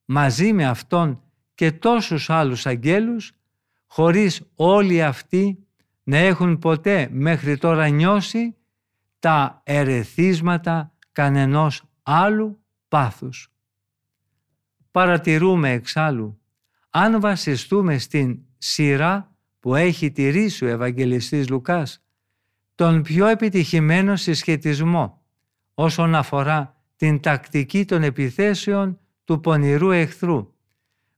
μαζί 0.04 0.52
με 0.52 0.66
αυτόν 0.66 1.22
και 1.54 1.72
τόσους 1.72 2.30
άλλους 2.30 2.66
αγγέλους, 2.66 3.32
χωρίς 3.86 4.42
όλοι 4.54 5.02
αυτοί 5.02 5.66
να 6.02 6.16
έχουν 6.16 6.58
ποτέ 6.58 7.08
μέχρι 7.12 7.58
τώρα 7.58 7.88
νιώσει 7.88 8.56
τα 9.18 9.60
ερεθίσματα 9.64 10.92
κανενός 11.12 11.82
άλλου 12.02 12.64
πάθους. 12.88 13.52
Παρατηρούμε 14.90 15.70
εξάλλου, 15.70 16.40
αν 16.90 17.20
βασιστούμε 17.20 17.98
στην 17.98 18.40
σειρά 18.58 19.34
που 19.60 19.74
έχει 19.74 20.10
τηρήσει 20.10 20.64
ο 20.64 20.68
Ευαγγελιστής 20.68 21.48
Λουκάς, 21.48 22.02
τον 22.80 23.02
πιο 23.02 23.26
επιτυχημένο 23.26 24.16
συσχετισμό 24.16 25.22
όσον 25.74 26.14
αφορά 26.14 26.82
την 26.96 27.20
τακτική 27.20 27.84
των 27.84 28.02
επιθέσεων 28.02 28.98
του 29.24 29.40
πονηρού 29.40 29.90
εχθρού 29.90 30.54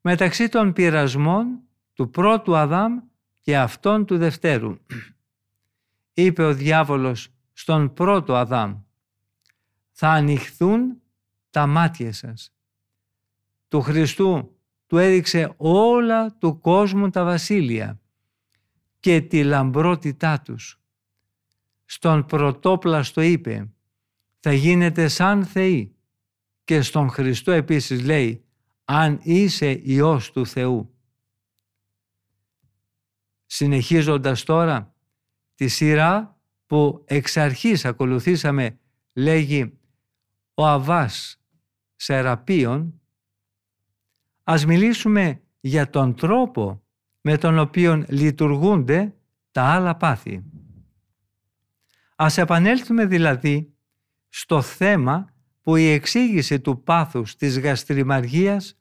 μεταξύ 0.00 0.48
των 0.48 0.72
πειρασμών 0.72 1.60
του 1.92 2.10
πρώτου 2.10 2.56
Αδάμ 2.56 2.98
και 3.40 3.58
αυτών 3.58 4.04
του 4.06 4.18
δευτέρου. 4.18 4.78
Είπε 6.14 6.44
ο 6.44 6.54
διάβολος 6.54 7.28
στον 7.52 7.92
πρώτο 7.92 8.34
Αδάμ 8.34 8.80
«Θα 9.90 10.08
ανοιχθούν 10.08 11.00
τα 11.50 11.66
μάτια 11.66 12.12
σας». 12.12 12.54
Του 13.68 13.80
Χριστού 13.80 14.56
του 14.86 14.98
έδειξε 14.98 15.54
όλα 15.56 16.36
του 16.38 16.58
κόσμου 16.58 17.10
τα 17.10 17.24
βασίλεια 17.24 18.00
και 19.00 19.20
τη 19.20 19.44
λαμπρότητά 19.44 20.40
τους. 20.40 20.81
Στον 21.94 22.26
πρωτόπλαστο 22.26 23.20
είπε 23.20 23.70
«Θα 24.40 24.52
γίνετε 24.52 25.08
σαν 25.08 25.44
Θεοί» 25.44 25.94
και 26.64 26.82
στον 26.82 27.08
Χριστό 27.08 27.50
επίσης 27.50 28.04
λέει 28.04 28.44
«Αν 28.84 29.20
είσαι 29.22 29.70
Υιός 29.70 30.30
του 30.30 30.46
Θεού». 30.46 30.94
Συνεχίζοντας 33.46 34.44
τώρα 34.44 34.94
τη 35.54 35.68
σειρά 35.68 36.40
που 36.66 37.04
εξ 37.06 37.36
αρχής 37.36 37.84
ακολουθήσαμε 37.84 38.78
λέγει 39.12 39.78
ο 40.54 40.66
Αβάς 40.66 41.40
Σεραπείων, 41.96 43.00
ας 44.42 44.64
μιλήσουμε 44.64 45.42
για 45.60 45.90
τον 45.90 46.14
τρόπο 46.14 46.82
με 47.20 47.38
τον 47.38 47.58
οποίο 47.58 48.04
λειτουργούνται 48.08 49.14
τα 49.50 49.62
άλλα 49.62 49.96
πάθη. 49.96 50.44
Ας 52.24 52.38
επανέλθουμε 52.38 53.06
δηλαδή 53.06 53.74
στο 54.28 54.62
θέμα 54.62 55.34
που 55.60 55.76
η 55.76 55.90
εξήγηση 55.90 56.60
του 56.60 56.82
πάθους 56.82 57.36
της 57.36 57.58
γαστριμαργίας 57.58 58.78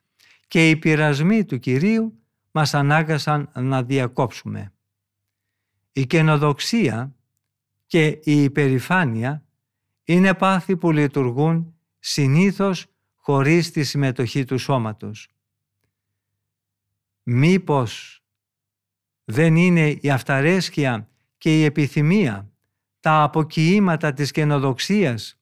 και 0.47 0.69
οι 0.69 0.75
πειρασμοί 0.75 1.45
του 1.45 1.59
Κυρίου 1.59 2.19
μας 2.51 2.73
ανάγκασαν 2.73 3.51
να 3.55 3.83
διακόψουμε. 3.83 4.73
Η 5.91 6.05
καινοδοξία 6.05 7.15
και 7.85 8.05
η 8.23 8.43
υπερηφάνεια 8.43 9.45
είναι 10.03 10.33
πάθη 10.33 10.77
που 10.77 10.91
λειτουργούν 10.91 11.75
συνήθως 11.99 12.85
χωρίς 13.15 13.71
τη 13.71 13.83
συμμετοχή 13.83 14.43
του 14.43 14.57
σώματος. 14.57 15.27
Μήπως 17.23 18.23
δεν 19.23 19.55
είναι 19.55 19.89
η 19.89 20.09
αυταρέσκεια 20.09 21.09
και 21.37 21.59
η 21.59 21.63
επιθυμία, 21.63 22.50
τα 23.01 23.23
αποκοιήματα 23.23 24.13
της 24.13 24.31
καινοδοξίας 24.31 25.39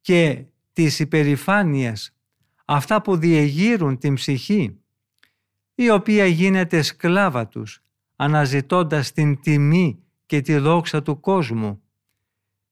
και 0.00 0.44
της 0.72 0.98
υπερηφάνειας, 0.98 2.16
αυτά 2.64 3.02
που 3.02 3.16
διεγείρουν 3.16 3.98
την 3.98 4.14
ψυχή, 4.14 4.76
η 5.74 5.90
οποία 5.90 6.26
γίνεται 6.26 6.82
σκλάβα 6.82 7.48
τους, 7.48 7.82
αναζητώντας 8.16 9.12
την 9.12 9.40
τιμή 9.40 10.02
και 10.26 10.40
τη 10.40 10.56
δόξα 10.56 11.02
του 11.02 11.20
κόσμου. 11.20 11.82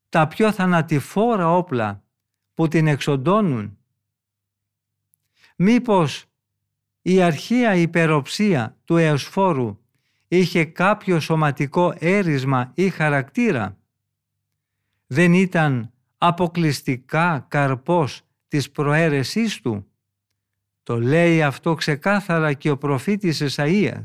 Τα 0.09 0.27
πιο 0.29 0.53
θανατηφόρα 0.53 1.57
όπλα 1.57 2.03
που 2.55 2.69
την 2.69 2.87
εξοντώνουν. 2.87 3.79
Μήπως 5.57 6.25
η 7.03 7.23
αρχαία 7.23 7.75
υπεροψία 7.75 8.77
του 8.85 8.97
εωσφόρου 8.97 9.79
είχε 10.29 10.65
κάποιο 10.65 11.21
σωματικό 11.21 11.95
έρισμα 11.99 12.73
ή 12.75 12.91
χαρακτήρα; 12.91 13.80
Δεν 15.13 15.33
ήταν 15.33 15.93
αποκλειστικά 16.19 17.47
καρπός 17.49 18.23
της 18.49 18.71
προαίρεσής 18.71 19.61
του. 19.61 19.87
Το 20.83 21.01
λέει 21.01 21.43
αυτό 21.43 21.75
ξεκάθαρα 21.75 22.53
και 22.53 22.71
ο 22.71 22.79
προφήτης 22.79 23.43
Εσαΐας. 23.43 24.03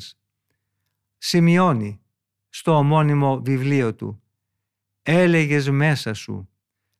σημειώνει 1.18 2.01
στο 2.49 2.78
ομώνυμο 2.78 3.41
βιβλίο 3.41 3.95
του 3.95 4.22
«Έλεγες 5.01 5.70
μέσα 5.70 6.14
σου, 6.14 6.49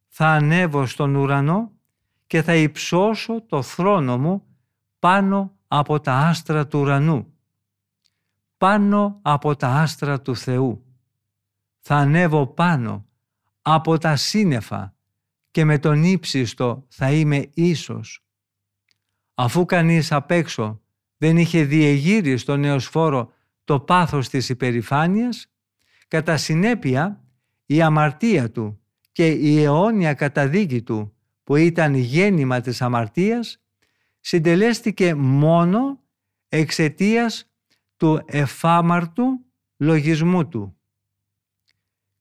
θα 0.08 0.28
ανέβω 0.28 0.86
στον 0.86 1.16
ουρανό 1.16 1.72
και 2.28 2.41
θα 2.41 2.56
υψώσω 2.56 3.41
το 3.41 3.62
θρόνο 3.62 4.18
μου 4.18 4.45
πάνω 4.99 5.58
από 5.68 5.99
τα 5.99 6.14
άστρα 6.14 6.68
του 6.68 6.80
ουρανού, 6.80 7.34
πάνω 8.58 9.20
από 9.22 9.56
τα 9.56 9.68
άστρα 9.68 10.22
του 10.22 10.36
Θεού. 10.36 10.86
Θα 11.80 11.95
ανέβω 11.95 12.47
πάνω 12.47 13.06
από 13.68 13.97
τα 13.97 14.16
σύννεφα 14.16 14.95
και 15.51 15.66
με 15.66 15.80
τον 15.80 16.03
ύψιστο 16.03 16.86
θα 16.88 17.11
είμαι 17.11 17.49
ίσος. 17.53 18.24
Αφού 19.34 19.66
κανείς 19.66 20.11
απ' 20.11 20.32
έξω 20.32 20.82
δεν 21.18 21.38
είχε 21.38 21.63
διεγείρει 21.63 22.38
στον 22.38 22.59
νεοσφόρο 22.59 23.32
το 23.63 23.80
πάθος 23.80 24.30
της 24.30 24.49
υπερηφάνειας, 24.49 25.47
κατά 26.07 26.38
συνέπεια 26.38 27.24
η 27.66 27.82
αμαρτία 27.82 28.51
του 28.51 28.80
και 29.11 29.28
η 29.28 29.63
αιώνια 29.63 30.13
καταδίκη 30.13 30.82
του 30.82 31.16
που 31.43 31.55
ήταν 31.55 31.93
γέννημα 31.95 32.61
της 32.61 32.82
αμαρτίας 32.82 33.61
συντελέστηκε 34.20 35.16
μόνο 35.16 35.99
εξαιτίας 36.47 37.49
του 37.97 38.22
εφάμαρτου 38.26 39.45
λογισμού 39.78 40.47
του. 40.47 40.78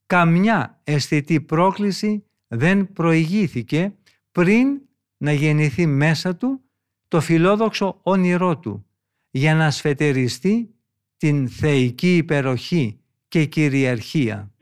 Καμιά 0.07 0.81
αισθητή 0.85 1.41
πρόκληση 1.41 2.25
δεν 2.49 2.93
προηγήθηκε 2.93 3.95
πριν 4.33 4.81
να 5.17 5.33
γεννηθεί 5.33 5.87
μέσα 5.87 6.37
του 6.37 6.61
το 7.09 7.21
φιλόδοξο 7.21 8.01
όνειρό 8.03 8.59
του 8.59 8.87
για 9.31 9.55
να 9.55 9.71
σφετεριστεί 9.71 10.75
την 11.17 11.49
θεϊκή 11.49 12.17
υπεροχή 12.17 12.99
και 13.29 13.45
κυριαρχία. 13.45 14.54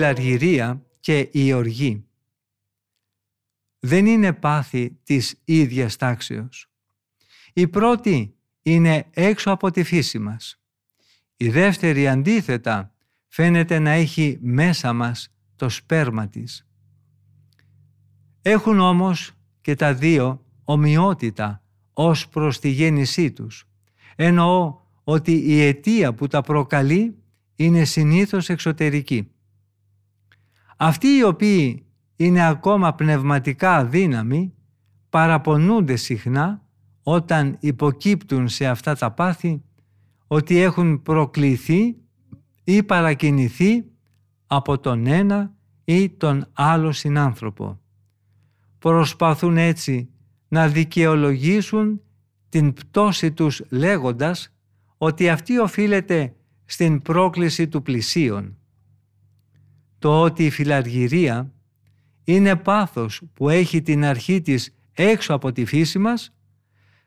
Φιλαργυρία 0.00 0.82
και 1.00 1.28
η 1.32 1.52
οργή 1.52 2.04
δεν 3.80 4.06
είναι 4.06 4.32
πάθη 4.32 4.98
της 5.02 5.40
ίδιας 5.44 5.96
τάξεως. 5.96 6.70
Η 7.52 7.68
πρώτη 7.68 8.34
είναι 8.62 9.06
έξω 9.10 9.50
από 9.50 9.70
τη 9.70 9.82
φύση 9.82 10.18
μας. 10.18 10.60
Η 11.36 11.48
δεύτερη 11.48 12.08
αντίθετα 12.08 12.94
φαίνεται 13.28 13.78
να 13.78 13.90
έχει 13.90 14.38
μέσα 14.40 14.92
μας 14.92 15.34
το 15.56 15.68
σπέρμα 15.68 16.28
της. 16.28 16.66
Έχουν 18.42 18.78
όμως 18.78 19.32
και 19.60 19.74
τα 19.74 19.94
δύο 19.94 20.44
ομοιότητα 20.64 21.62
ως 21.92 22.28
προς 22.28 22.58
τη 22.58 22.68
γέννησή 22.68 23.32
τους. 23.32 23.68
Εννοώ 24.16 24.78
ότι 25.04 25.32
η 25.32 25.62
αιτία 25.62 26.14
που 26.14 26.26
τα 26.26 26.40
προκαλεί 26.40 27.14
είναι 27.56 27.84
συνήθως 27.84 28.48
εξωτερική. 28.48 29.30
Αυτοί 30.82 31.08
οι 31.08 31.22
οποίοι 31.22 31.86
είναι 32.16 32.46
ακόμα 32.46 32.94
πνευματικά 32.94 33.76
αδύναμοι 33.76 34.54
παραπονούνται 35.10 35.96
συχνά 35.96 36.62
όταν 37.02 37.56
υποκύπτουν 37.60 38.48
σε 38.48 38.66
αυτά 38.66 38.94
τα 38.94 39.10
πάθη 39.10 39.62
ότι 40.26 40.58
έχουν 40.58 41.02
προκληθεί 41.02 41.96
ή 42.64 42.82
παρακινηθεί 42.82 43.84
από 44.46 44.78
τον 44.78 45.06
ένα 45.06 45.54
ή 45.84 46.10
τον 46.10 46.46
άλλο 46.52 46.92
συνάνθρωπο. 46.92 47.80
Προσπαθούν 48.78 49.56
έτσι 49.56 50.10
να 50.48 50.68
δικαιολογήσουν 50.68 52.00
την 52.48 52.72
πτώση 52.72 53.32
τους 53.32 53.62
λέγοντας 53.68 54.54
ότι 54.98 55.28
αυτή 55.28 55.58
οφείλεται 55.58 56.34
στην 56.64 57.02
πρόκληση 57.02 57.68
του 57.68 57.82
πλησίον 57.82 58.54
το 60.00 60.20
ότι 60.20 60.44
η 60.44 60.50
φιλαργυρία 60.50 61.52
είναι 62.24 62.56
πάθος 62.56 63.22
που 63.34 63.48
έχει 63.48 63.82
την 63.82 64.04
αρχή 64.04 64.40
της 64.40 64.74
έξω 64.92 65.34
από 65.34 65.52
τη 65.52 65.64
φύση 65.64 65.98
μας, 65.98 66.34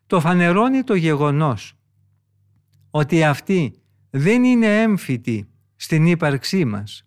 το 0.08 0.20
φανερώνει 0.20 0.84
το 0.84 0.96
γεγονός 0.96 1.74
ότι 2.90 3.24
αυτή 3.24 3.74
δεν 4.10 4.44
είναι 4.44 4.82
έμφυτη 4.82 5.48
στην 5.76 6.06
ύπαρξή 6.06 6.66
μας. 6.66 7.06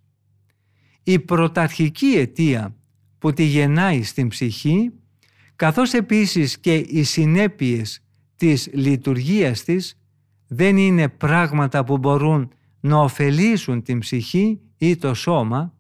Η 1.03 1.19
πρωταρχική 1.19 2.07
αιτία 2.07 2.77
που 3.19 3.33
τη 3.33 3.43
γεννάει 3.43 4.03
στην 4.03 4.29
ψυχή, 4.29 4.93
καθώς 5.57 5.93
επίσης 5.93 6.59
και 6.59 6.75
οι 6.75 7.03
συνέπειες 7.03 8.01
της 8.37 8.69
λειτουργίας 8.73 9.63
της, 9.65 9.99
δεν 10.47 10.77
είναι 10.77 11.09
πράγματα 11.09 11.85
που 11.85 11.99
μπορούν 11.99 12.53
να 12.81 12.97
ωφελήσουν 12.97 13.83
την 13.83 13.99
ψυχή 13.99 14.61
ή 14.77 14.97
το 14.97 15.15
σώμα, 15.15 15.76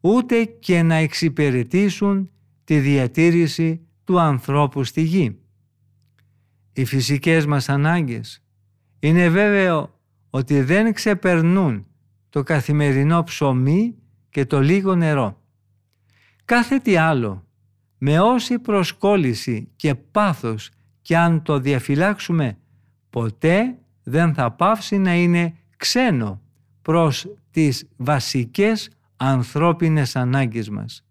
ούτε 0.00 0.44
και 0.44 0.82
να 0.82 0.94
εξυπηρετήσουν 0.94 2.30
τη 2.64 2.78
διατήρηση 2.78 3.80
του 4.04 4.20
ανθρώπου 4.20 4.84
στη 4.84 5.02
γη. 5.02 5.38
Οι 6.72 6.84
φυσικές 6.84 7.46
μας 7.46 7.68
ανάγκες 7.68 8.42
είναι 8.98 9.28
βέβαιο 9.28 10.00
ότι 10.30 10.62
δεν 10.62 10.92
ξεπερνούν 10.92 11.86
το 12.28 12.42
καθημερινό 12.42 13.22
ψωμί 13.22 13.94
και 14.30 14.44
το 14.44 14.60
λίγο 14.60 14.94
νερό. 14.94 15.42
Κάθε 16.44 16.78
τι 16.78 16.96
άλλο, 16.96 17.46
με 17.98 18.20
όση 18.20 18.58
προσκόλληση 18.58 19.68
και 19.76 19.94
πάθος 19.94 20.70
και 21.02 21.16
αν 21.16 21.42
το 21.42 21.58
διαφυλάξουμε, 21.58 22.58
ποτέ 23.10 23.78
δεν 24.02 24.34
θα 24.34 24.52
πάυσει 24.52 24.98
να 24.98 25.14
είναι 25.14 25.54
ξένο 25.76 26.40
προς 26.82 27.26
τις 27.50 27.88
βασικές 27.96 28.90
ανθρώπινες 29.20 30.16
ανάγκες 30.16 30.68
μας. 30.68 31.04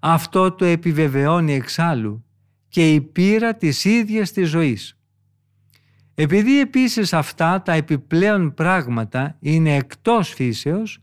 Αυτό 0.00 0.52
το 0.52 0.64
επιβεβαιώνει 0.64 1.52
εξάλλου 1.52 2.24
και 2.68 2.94
η 2.94 3.00
πείρα 3.00 3.54
της 3.54 3.84
ίδιας 3.84 4.32
της 4.32 4.48
ζωής. 4.48 4.98
Επειδή 6.14 6.60
επίσης 6.60 7.12
αυτά 7.12 7.62
τα 7.62 7.72
επιπλέον 7.72 8.54
πράγματα 8.54 9.36
είναι 9.40 9.74
εκτός 9.74 10.28
φύσεως, 10.28 10.98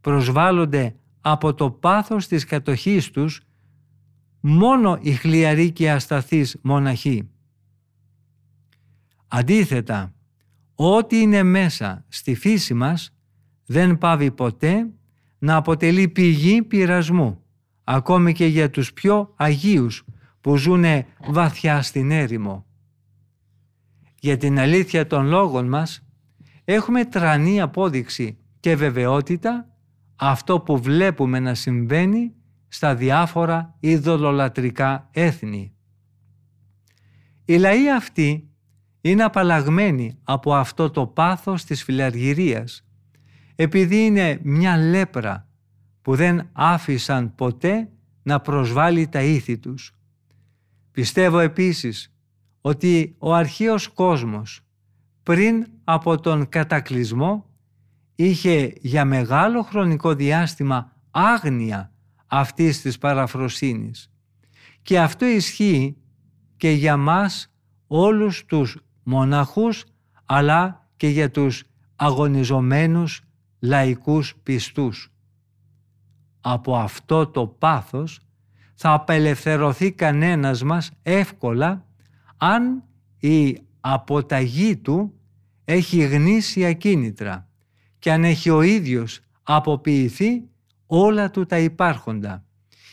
προσβάλλονται 0.00 0.94
από 1.20 1.54
το 1.54 1.70
πάθος 1.70 2.26
της 2.26 2.44
κατοχής 2.44 3.10
τους 3.10 3.40
μόνο 4.40 4.98
οι 5.00 5.12
χλιαροί 5.12 5.70
και 5.70 5.90
ασταθείς 5.90 6.56
μοναχοί. 6.62 7.28
Αντίθετα, 9.28 10.14
ό,τι 10.74 11.20
είναι 11.20 11.42
μέσα 11.42 12.04
στη 12.08 12.34
φύση 12.34 12.74
μας 12.74 13.14
δεν 13.66 13.98
πάβει 13.98 14.30
ποτέ 14.30 14.90
να 15.42 15.56
αποτελεί 15.56 16.08
πηγή 16.08 16.62
πειρασμού, 16.62 17.42
ακόμη 17.84 18.32
και 18.32 18.46
για 18.46 18.70
τους 18.70 18.92
πιο 18.92 19.32
αγίους 19.36 20.04
που 20.40 20.56
ζουνε 20.56 21.06
βαθιά 21.26 21.82
στην 21.82 22.10
έρημο. 22.10 22.66
Για 24.18 24.36
την 24.36 24.58
αλήθεια 24.58 25.06
των 25.06 25.26
λόγων 25.26 25.68
μας 25.68 26.06
έχουμε 26.64 27.04
τρανή 27.04 27.60
απόδειξη 27.60 28.38
και 28.60 28.76
βεβαιότητα 28.76 29.68
αυτό 30.16 30.60
που 30.60 30.78
βλέπουμε 30.78 31.38
να 31.38 31.54
συμβαίνει 31.54 32.34
στα 32.68 32.94
διάφορα 32.94 33.76
ειδωλολατρικά 33.80 35.08
έθνη. 35.12 35.74
Οι 37.44 37.56
λαοί 37.56 37.90
αυτοί 37.90 38.50
είναι 39.00 39.22
απαλλαγμένοι 39.22 40.18
από 40.22 40.54
αυτό 40.54 40.90
το 40.90 41.06
πάθος 41.06 41.64
της 41.64 41.82
φιλαργυρίας 41.82 42.86
επειδή 43.54 44.04
είναι 44.04 44.38
μια 44.42 44.76
λέπρα 44.76 45.46
που 46.02 46.14
δεν 46.14 46.48
άφησαν 46.52 47.34
ποτέ 47.34 47.88
να 48.22 48.40
προσβάλλει 48.40 49.08
τα 49.08 49.22
ήθη 49.22 49.58
τους. 49.58 49.94
Πιστεύω 50.90 51.38
επίσης 51.38 52.14
ότι 52.60 53.14
ο 53.18 53.34
αρχαίος 53.34 53.88
κόσμος 53.88 54.60
πριν 55.22 55.66
από 55.84 56.20
τον 56.20 56.48
κατακλυσμό 56.48 57.46
είχε 58.14 58.72
για 58.80 59.04
μεγάλο 59.04 59.62
χρονικό 59.62 60.14
διάστημα 60.14 60.96
άγνοια 61.10 61.92
αυτής 62.26 62.80
της 62.80 62.98
παραφροσύνης. 62.98 64.10
Και 64.82 65.00
αυτό 65.00 65.26
ισχύει 65.26 65.96
και 66.56 66.70
για 66.70 66.96
μας 66.96 67.52
όλους 67.86 68.44
τους 68.44 68.78
μοναχούς 69.02 69.84
αλλά 70.24 70.88
και 70.96 71.08
για 71.08 71.30
τους 71.30 71.64
αγωνιζομένους 71.96 73.22
λαϊκούς 73.62 74.34
πιστούς. 74.42 75.12
Από 76.40 76.76
αυτό 76.76 77.26
το 77.26 77.46
πάθος 77.46 78.20
θα 78.74 78.92
απελευθερωθεί 78.92 79.92
κανένας 79.92 80.62
μας 80.62 80.90
εύκολα 81.02 81.86
αν 82.36 82.82
η 83.18 83.58
αποταγή 83.80 84.76
του 84.76 85.12
έχει 85.64 86.02
γνήσια 86.02 86.72
κίνητρα 86.72 87.48
και 87.98 88.12
αν 88.12 88.24
έχει 88.24 88.50
ο 88.50 88.62
ίδιος 88.62 89.20
αποποιηθεί 89.42 90.42
όλα 90.86 91.30
του 91.30 91.46
τα 91.46 91.58
υπάρχοντα, 91.58 92.44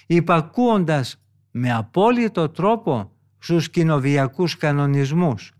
υπακούοντας 0.07 1.22
με 1.51 1.74
απόλυτο 1.74 2.49
τρόπο 2.49 3.11
στους 3.38 3.70
κοινοβιακούς 3.70 4.57
κανονισμούς 4.57 5.53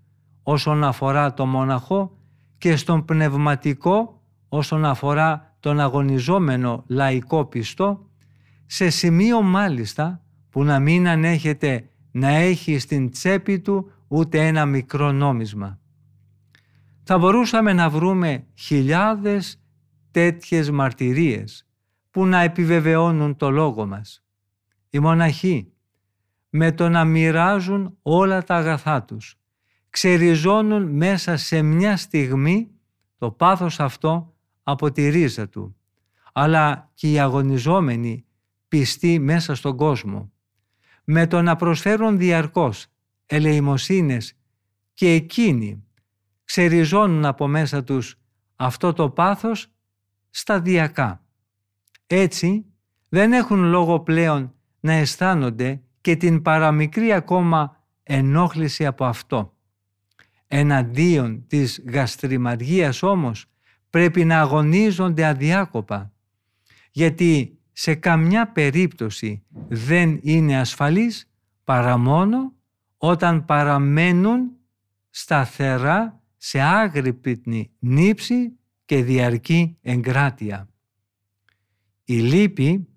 όσον 0.44 0.84
αφορά 0.84 1.34
το 1.34 1.46
μοναχό 1.46 2.18
και 2.58 2.76
στον 2.76 3.06
πνευματικό 3.06 4.19
όσον 4.50 4.86
αφορά 4.86 5.56
τον 5.60 5.80
αγωνιζόμενο 5.80 6.84
λαϊκό 6.88 7.46
πιστό 7.46 8.10
σε 8.66 8.90
σημείο 8.90 9.42
μάλιστα 9.42 10.24
που 10.50 10.64
να 10.64 10.80
μην 10.80 11.08
ανέχεται 11.08 11.90
να 12.12 12.28
έχει 12.28 12.80
στην 12.80 13.10
τσέπη 13.10 13.60
του 13.60 13.92
ούτε 14.08 14.48
ένα 14.48 14.66
μικρό 14.66 15.12
νόμισμα. 15.12 15.80
Θα 17.04 17.18
μπορούσαμε 17.18 17.74
να 17.74 17.90
βρούμε 17.90 18.46
χιλιάδες 18.56 19.62
τέτοιες 20.12 20.72
μαρτυρίες 20.72 21.68
που 22.12 22.26
να 22.26 22.40
επιβεβαιώνουν 22.40 23.36
το 23.36 23.50
λόγο 23.50 23.86
μας. 23.86 24.24
Οι 24.90 25.00
μοναχοί 25.00 25.74
με 26.50 26.72
το 26.72 26.90
να 26.90 27.06
μοιράζουν 27.06 27.98
όλα 28.02 28.44
τα 28.44 28.56
αγαθά 28.56 29.04
τους 29.04 29.40
ξεριζώνουν 29.90 30.96
μέσα 30.96 31.38
σε 31.38 31.62
μια 31.62 31.98
στιγμή 31.98 32.72
το 33.18 33.32
πάθος 33.32 33.80
αυτό 33.80 34.34
από 34.70 34.92
τη 34.92 35.10
ρίζα 35.10 35.50
του 35.50 35.76
αλλά 36.34 36.92
και 36.94 37.12
οι 37.12 37.20
αγωνιζόμενοι 37.20 38.26
πιστοί 38.68 39.20
μέσα 39.20 39.56
στον 39.56 39.78
κόσμο 39.78 40.32
με 41.04 41.28
το 41.28 41.42
να 41.42 41.56
προσφέρουν 41.56 42.18
διαρκώς 42.18 42.86
ελεημοσύνες 43.26 44.34
και 44.94 45.12
εκείνοι 45.12 45.84
ξεριζώνουν 46.44 47.26
από 47.26 47.48
μέσα 47.48 47.84
τους 47.84 48.16
αυτό 48.56 48.94
το 48.94 49.10
πάθος 49.10 49.68
σταδιακά. 50.30 51.24
Έτσι 52.08 52.66
δεν 53.10 53.34
έχουν 53.34 53.64
λόγο 53.64 54.00
πλέον 54.00 54.54
να 54.80 54.94
αισθάνονται 54.94 55.82
και 56.02 56.16
την 56.16 56.42
παραμικρή 56.42 57.14
ακόμα 57.14 57.84
ενόχληση 58.04 58.86
από 58.86 59.06
αυτό. 59.06 59.54
Εναντίον 60.48 61.48
της 61.48 61.84
γαστριμαργίας 61.88 63.04
όμως 63.04 63.46
πρέπει 63.90 64.26
να 64.26 64.40
αγωνίζονται 64.40 65.26
αδιάκοπα 65.26 66.14
γιατί 66.92 67.60
σε 67.72 67.96
καμιά 67.96 68.52
περίπτωση 68.52 69.44
δεν 69.68 70.20
είναι 70.22 70.60
ασφαλής 70.60 71.32
παρά 71.64 71.98
μόνο 71.98 72.54
όταν 72.98 73.46
παραμένουν 73.46 74.52
σταθερά 75.10 76.22
σε 76.38 76.60
άγρυπνη 76.60 77.72
νύψη 77.80 78.58
και 78.86 79.04
διαρκή 79.04 79.78
εγκράτεια. 79.82 80.70
Η 82.04 82.20
λύπη 82.20 82.88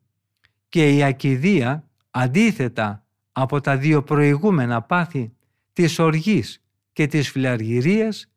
και 0.68 0.96
η 0.96 1.02
ακιδεία 1.02 1.88
αντίθετα 2.10 3.06
από 3.32 3.60
τα 3.60 3.76
δύο 3.76 4.02
προηγούμενα 4.02 4.82
πάθη 4.82 5.32
της 5.72 5.98
οργής 5.98 6.62
και 6.92 7.06
της 7.06 7.30
φιλαργυρίας 7.30 8.31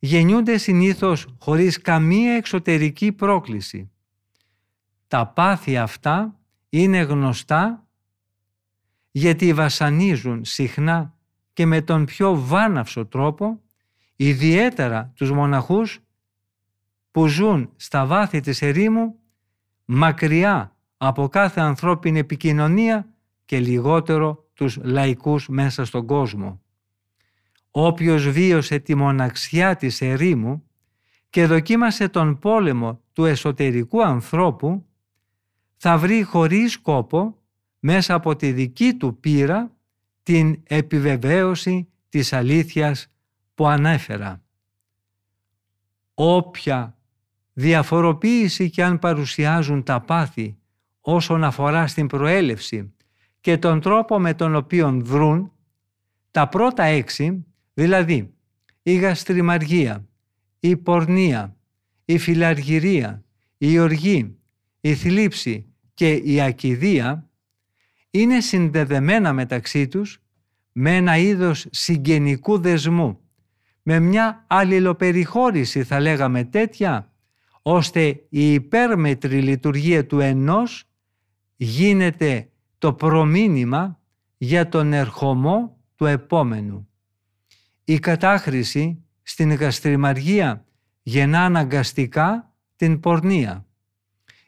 γεννιούνται 0.00 0.58
συνήθως 0.58 1.26
χωρίς 1.38 1.80
καμία 1.80 2.32
εξωτερική 2.32 3.12
πρόκληση. 3.12 3.90
Τα 5.08 5.26
πάθη 5.26 5.76
αυτά 5.76 6.40
είναι 6.68 7.00
γνωστά 7.00 7.86
γιατί 9.10 9.52
βασανίζουν 9.52 10.44
συχνά 10.44 11.14
και 11.52 11.66
με 11.66 11.82
τον 11.82 12.04
πιο 12.04 12.34
βάναυσο 12.44 13.06
τρόπο 13.06 13.60
ιδιαίτερα 14.16 15.12
τους 15.14 15.30
μοναχούς 15.30 16.00
που 17.10 17.26
ζουν 17.26 17.72
στα 17.76 18.06
βάθη 18.06 18.40
της 18.40 18.62
ερήμου 18.62 19.18
μακριά 19.84 20.76
από 20.96 21.28
κάθε 21.28 21.60
ανθρώπινη 21.60 22.18
επικοινωνία 22.18 23.08
και 23.44 23.58
λιγότερο 23.58 24.48
τους 24.54 24.78
λαϊκούς 24.82 25.48
μέσα 25.48 25.84
στον 25.84 26.06
κόσμο. 26.06 26.60
Όποιος 27.70 28.28
βίωσε 28.30 28.78
τη 28.78 28.94
μοναξιά 28.94 29.76
της 29.76 30.00
ερήμου 30.00 30.64
και 31.30 31.46
δοκίμασε 31.46 32.08
τον 32.08 32.38
πόλεμο 32.38 33.00
του 33.12 33.24
εσωτερικού 33.24 34.04
ανθρώπου 34.04 34.86
θα 35.76 35.98
βρει 35.98 36.22
χωρίς 36.22 36.78
κόπο 36.78 37.36
μέσα 37.78 38.14
από 38.14 38.36
τη 38.36 38.52
δική 38.52 38.94
του 38.94 39.20
πείρα 39.20 39.76
την 40.22 40.62
επιβεβαίωση 40.66 41.88
της 42.08 42.32
αλήθειας 42.32 43.12
που 43.54 43.66
ανέφερα. 43.66 44.42
Όποια 46.14 46.98
διαφοροποίηση 47.52 48.70
και 48.70 48.84
αν 48.84 48.98
παρουσιάζουν 48.98 49.82
τα 49.82 50.00
πάθη 50.00 50.58
όσον 51.00 51.44
αφορά 51.44 51.86
στην 51.86 52.06
προέλευση 52.06 52.94
και 53.40 53.58
τον 53.58 53.80
τρόπο 53.80 54.18
με 54.18 54.34
τον 54.34 54.54
οποίο 54.54 55.00
δρούν, 55.00 55.52
τα 56.30 56.48
πρώτα 56.48 56.82
έξι, 56.82 57.44
δηλαδή 57.80 58.34
η 58.82 58.94
γαστριμαργία, 58.94 60.08
η 60.60 60.76
πορνεία, 60.76 61.56
η 62.04 62.18
φιλαργυρία, 62.18 63.24
η 63.58 63.78
οργή, 63.78 64.36
η 64.80 64.94
θλίψη 64.94 65.66
και 65.94 66.12
η 66.12 66.40
ακιδεία, 66.40 67.30
είναι 68.10 68.40
συνδεδεμένα 68.40 69.32
μεταξύ 69.32 69.88
τους 69.88 70.22
με 70.72 70.96
ένα 70.96 71.16
είδος 71.16 71.66
συγγενικού 71.70 72.58
δεσμού, 72.58 73.20
με 73.82 73.98
μια 73.98 74.44
αλληλοπεριχώρηση 74.46 75.84
θα 75.84 76.00
λέγαμε 76.00 76.44
τέτοια, 76.44 77.12
ώστε 77.62 78.24
η 78.28 78.52
υπέρμετρη 78.52 79.40
λειτουργία 79.42 80.06
του 80.06 80.20
ενός 80.20 80.84
γίνεται 81.56 82.50
το 82.78 82.92
προμήνυμα 82.92 84.00
για 84.36 84.68
τον 84.68 84.92
ερχομό 84.92 85.76
του 85.94 86.06
επόμενου. 86.06 86.89
Η 87.90 87.98
κατάχρηση 87.98 89.04
στην 89.22 89.52
γαστριμαργία 89.52 90.64
γεννά 91.02 91.44
αναγκαστικά 91.44 92.54
την 92.76 93.00
πορνεία. 93.00 93.66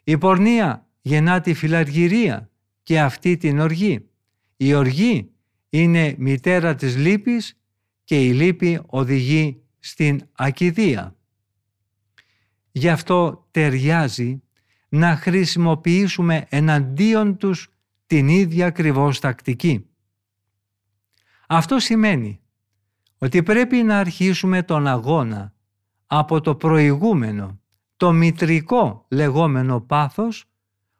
Η 0.03 0.17
πορνεία 0.17 0.87
γεννά 1.01 1.41
τη 1.41 1.53
φιλαργυρία 1.53 2.49
και 2.83 3.01
αυτή 3.01 3.37
την 3.37 3.59
οργή. 3.59 4.09
Η 4.57 4.73
οργή 4.73 5.31
είναι 5.69 6.15
μητέρα 6.17 6.75
της 6.75 6.97
λύπης 6.97 7.59
και 8.03 8.25
η 8.25 8.33
λύπη 8.33 8.79
οδηγεί 8.85 9.63
στην 9.79 10.21
ακιδεία. 10.31 11.15
Γι' 12.71 12.89
αυτό 12.89 13.47
ταιριάζει 13.51 14.41
να 14.89 15.15
χρησιμοποιήσουμε 15.15 16.45
εναντίον 16.49 17.37
τους 17.37 17.69
την 18.05 18.27
ίδια 18.27 18.65
ακριβώς 18.65 19.19
τακτική. 19.19 19.85
Αυτό 21.47 21.79
σημαίνει 21.79 22.37
ότι 23.23 23.43
πρέπει 23.43 23.83
να 23.83 23.97
αρχίσουμε 23.97 24.63
τον 24.63 24.87
αγώνα 24.87 25.53
από 26.07 26.41
το 26.41 26.55
προηγούμενο, 26.55 27.59
το 27.97 28.11
μητρικό 28.11 29.05
λεγόμενο 29.09 29.81
πάθος, 29.81 30.45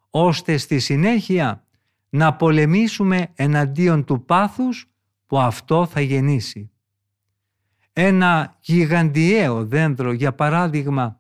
ώστε 0.10 0.58
στη 0.58 0.80
συνέχεια 0.80 1.66
να 2.10 2.36
πολεμήσουμε 2.36 3.32
εναντίον 3.34 4.04
του 4.04 4.26
πάθους 4.26 4.92
που 5.26 5.40
αυτό 5.40 5.86
θα 5.86 6.02
γεννήσει. 6.02 6.72
Ένα 7.94 8.58
γιγαντιαίο 8.60 9.66
δέντρο, 9.66 10.12
για 10.12 10.34
παράδειγμα, 10.34 11.20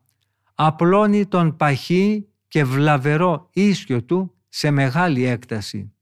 απλώνει 0.53 1.25
τον 1.25 1.55
παχύ 1.55 2.27
και 2.47 2.63
βλαβερό 2.63 3.49
ίσιο 3.53 4.03
του 4.03 4.35
σε 4.49 4.71
μεγάλη 4.71 5.25
έκταση. 5.25 5.93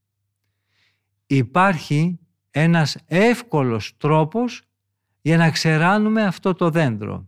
Υπάρχει 1.25 2.19
ένας 2.51 2.97
εύκολος 3.05 3.97
τρόπος 3.97 4.65
για 5.21 5.37
να 5.37 5.51
ξεράνουμε 5.51 6.23
αυτό 6.23 6.53
το 6.53 6.69
δέντρο 6.69 7.27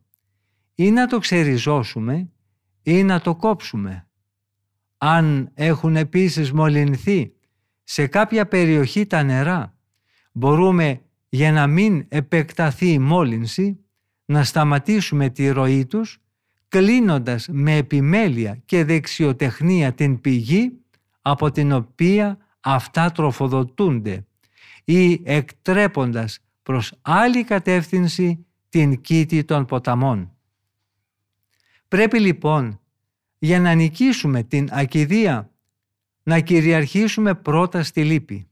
ή 0.75 0.91
να 0.91 1.07
το 1.07 1.19
ξεριζώσουμε 1.19 2.29
ή 2.83 3.03
να 3.03 3.21
το 3.21 3.35
κόψουμε. 3.35 4.07
Αν 4.97 5.49
έχουν 5.53 5.95
επίσης 5.95 6.51
μολυνθεί 6.51 7.33
σε 7.83 8.07
κάποια 8.07 8.47
περιοχή 8.47 9.05
τα 9.05 9.23
νερά, 9.23 9.77
μπορούμε 10.31 11.01
για 11.29 11.51
να 11.51 11.67
μην 11.67 12.05
επεκταθεί 12.09 12.91
η 12.91 12.99
μόλυνση 12.99 13.79
να 14.25 14.43
σταματήσουμε 14.43 15.29
τη 15.29 15.49
ροή 15.49 15.85
τους 15.85 16.21
κλείνοντας 16.67 17.47
με 17.51 17.75
επιμέλεια 17.75 18.61
και 18.65 18.83
δεξιοτεχνία 18.83 19.93
την 19.93 20.21
πηγή 20.21 20.71
από 21.21 21.51
την 21.51 21.71
οποία 21.71 22.37
αυτά 22.59 23.11
τροφοδοτούνται 23.11 24.25
ή 24.83 25.21
εκτρέποντας 25.23 26.39
προς 26.63 26.93
άλλη 27.01 27.43
κατεύθυνση 27.43 28.45
την 28.69 29.01
κήτη 29.01 29.43
των 29.43 29.65
ποταμών. 29.65 30.31
Πρέπει 31.87 32.19
λοιπόν 32.19 32.79
για 33.39 33.59
να 33.59 33.73
νικήσουμε 33.73 34.43
την 34.43 34.69
ακιδεία 34.71 35.51
να 36.23 36.39
κυριαρχήσουμε 36.39 37.35
πρώτα 37.35 37.83
στη 37.83 38.03
λύπη. 38.03 38.47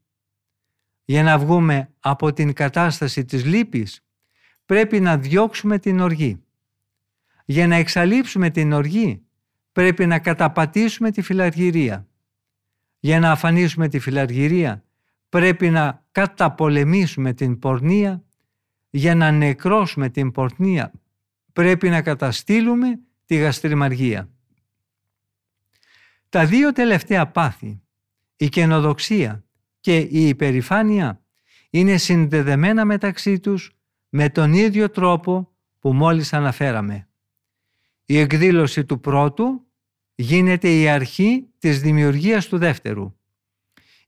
Για 1.06 1.24
να 1.24 1.38
βγούμε 1.38 1.90
από 2.00 2.34
την 2.34 2.54
κατάσταση 2.54 3.26
της 3.26 3.46
λύπης 3.46 4.04
πρέπει 4.66 5.00
να 5.00 5.18
διώξουμε 5.18 5.80
την 5.80 6.00
οργή. 6.00 6.44
Για 7.46 7.68
να 7.68 7.76
εξαλείψουμε 7.76 8.50
την 8.50 8.72
οργή 8.72 9.22
πρέπει 9.72 10.06
να 10.06 10.20
καταπατήσουμε 10.20 11.12
τη 11.12 11.22
φιλαργυρία. 11.22 12.08
Για 13.00 13.20
να 13.20 13.32
αφανίσουμε 13.32 13.88
τη 13.88 14.00
φιλαργυρία 14.00 14.84
πρέπει 15.30 15.70
να 15.70 16.01
καταπολεμήσουμε 16.12 17.34
την 17.34 17.60
πορνεία. 17.60 18.24
Για 18.90 19.16
να 19.16 19.32
νεκρώσουμε 19.32 20.10
την 20.10 20.32
πορνεία 20.32 20.92
πρέπει 21.54 21.90
να 21.90 22.02
καταστήλουμε 22.02 23.00
τη 23.26 23.36
γαστριμαργία. 23.36 24.30
Τα 26.30 26.46
δύο 26.46 26.72
τελευταία 26.72 27.28
πάθη, 27.28 27.82
η 28.38 28.50
καινοδοξία 28.50 29.44
και 29.80 29.98
η 29.98 30.28
υπερηφάνεια, 30.28 31.22
είναι 31.70 31.98
συνδεδεμένα 31.98 32.86
μεταξύ 32.86 33.40
τους 33.40 33.72
με 34.10 34.30
τον 34.30 34.54
ίδιο 34.54 34.90
τρόπο 34.90 35.52
που 35.80 35.94
μόλις 35.94 36.34
αναφέραμε. 36.34 37.08
Η 38.06 38.18
εκδήλωση 38.18 38.86
του 38.86 39.00
πρώτου 39.00 39.66
γίνεται 40.16 40.80
η 40.80 40.88
αρχή 40.88 41.48
της 41.58 41.82
δημιουργίας 41.82 42.48
του 42.48 42.58
δεύτερου. 42.58 43.16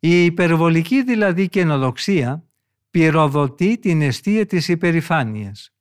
Η 0.05 0.25
υπερβολική 0.25 1.03
δηλαδή 1.03 1.49
καινοδοξία 1.49 2.43
πυροδοτεί 2.89 3.77
την 3.79 4.01
αιστεία 4.01 4.45
της 4.45 4.67
υπερηφάνειας. 4.67 5.73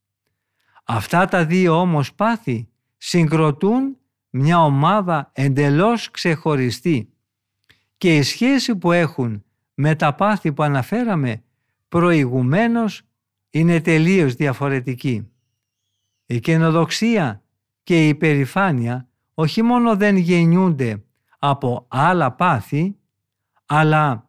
Αυτά 0.85 1.27
τα 1.27 1.45
δύο 1.45 1.81
όμως 1.81 2.15
πάθη 2.15 2.69
συγκροτούν 2.97 3.97
μια 4.31 4.65
ομάδα 4.65 5.31
εντελώς 5.33 6.11
ξεχωριστή 6.11 7.13
και 7.97 8.17
η 8.17 8.23
σχέση 8.23 8.77
που 8.77 8.93
έχουν 8.93 9.45
με 9.75 9.95
τα 9.95 10.15
πάθη 10.15 10.53
που 10.53 10.63
αναφέραμε 10.63 11.43
προηγουμένως 11.89 13.03
είναι 13.51 13.81
τελείως 13.81 14.35
διαφορετική. 14.35 15.31
Η 16.27 16.41
καινοδοξία 16.41 17.43
και 17.83 18.05
η 18.05 18.09
υπερηφάνεια 18.09 19.09
όχι 19.35 19.63
μόνο 19.63 19.97
δεν 19.97 20.17
γεννιούνται 20.17 21.03
από 21.39 21.87
άλλα 21.89 22.33
πάθη, 22.33 22.97
αλλά 23.75 24.29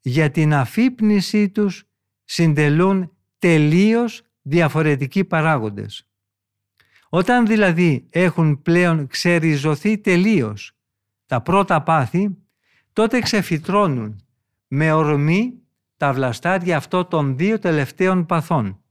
για 0.00 0.30
την 0.30 0.54
αφύπνισή 0.54 1.48
τους 1.48 1.84
συντελούν 2.24 3.12
τελείως 3.38 4.22
διαφορετικοί 4.42 5.24
παράγοντες. 5.24 6.08
Όταν 7.08 7.46
δηλαδή 7.46 8.06
έχουν 8.10 8.62
πλέον 8.62 9.06
ξεριζωθεί 9.06 9.98
τελείως 9.98 10.72
τα 11.26 11.40
πρώτα 11.40 11.82
πάθη, 11.82 12.36
τότε 12.92 13.20
ξεφυτρώνουν 13.20 14.24
με 14.66 14.92
ορμή 14.92 15.62
τα 15.96 16.12
βλαστάρια 16.12 16.76
αυτό 16.76 17.04
των 17.04 17.36
δύο 17.36 17.58
τελευταίων 17.58 18.26
παθών. 18.26 18.82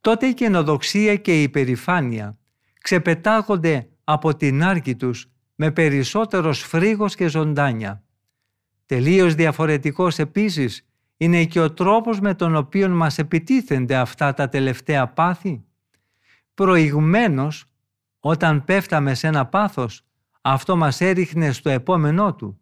Τότε 0.00 0.26
η 0.26 0.34
καινοδοξία 0.34 1.16
και 1.16 1.40
η 1.40 1.42
υπερηφάνεια 1.42 2.38
ξεπετάγονται 2.80 3.88
από 4.04 4.36
την 4.36 4.62
άρκη 4.62 4.96
τους 4.96 5.26
με 5.54 5.70
περισσότερος 5.70 6.60
φρίγος 6.60 7.14
και 7.14 7.28
ζωντάνια. 7.28 8.04
Τελείως 8.86 9.34
διαφορετικός 9.34 10.18
επίσης 10.18 10.86
είναι 11.16 11.44
και 11.44 11.60
ο 11.60 11.72
τρόπος 11.72 12.20
με 12.20 12.34
τον 12.34 12.56
οποίο 12.56 12.88
μας 12.88 13.18
επιτίθενται 13.18 13.96
αυτά 13.96 14.34
τα 14.34 14.48
τελευταία 14.48 15.08
πάθη 15.08 15.64
Προηγουμένως, 16.54 17.64
όταν 18.20 18.64
πέφταμε 18.64 19.14
σε 19.14 19.26
ένα 19.26 19.46
πάθος, 19.46 20.04
αυτό 20.40 20.76
μας 20.76 21.00
έριχνε 21.00 21.52
στο 21.52 21.70
επόμενό 21.70 22.34
του. 22.34 22.60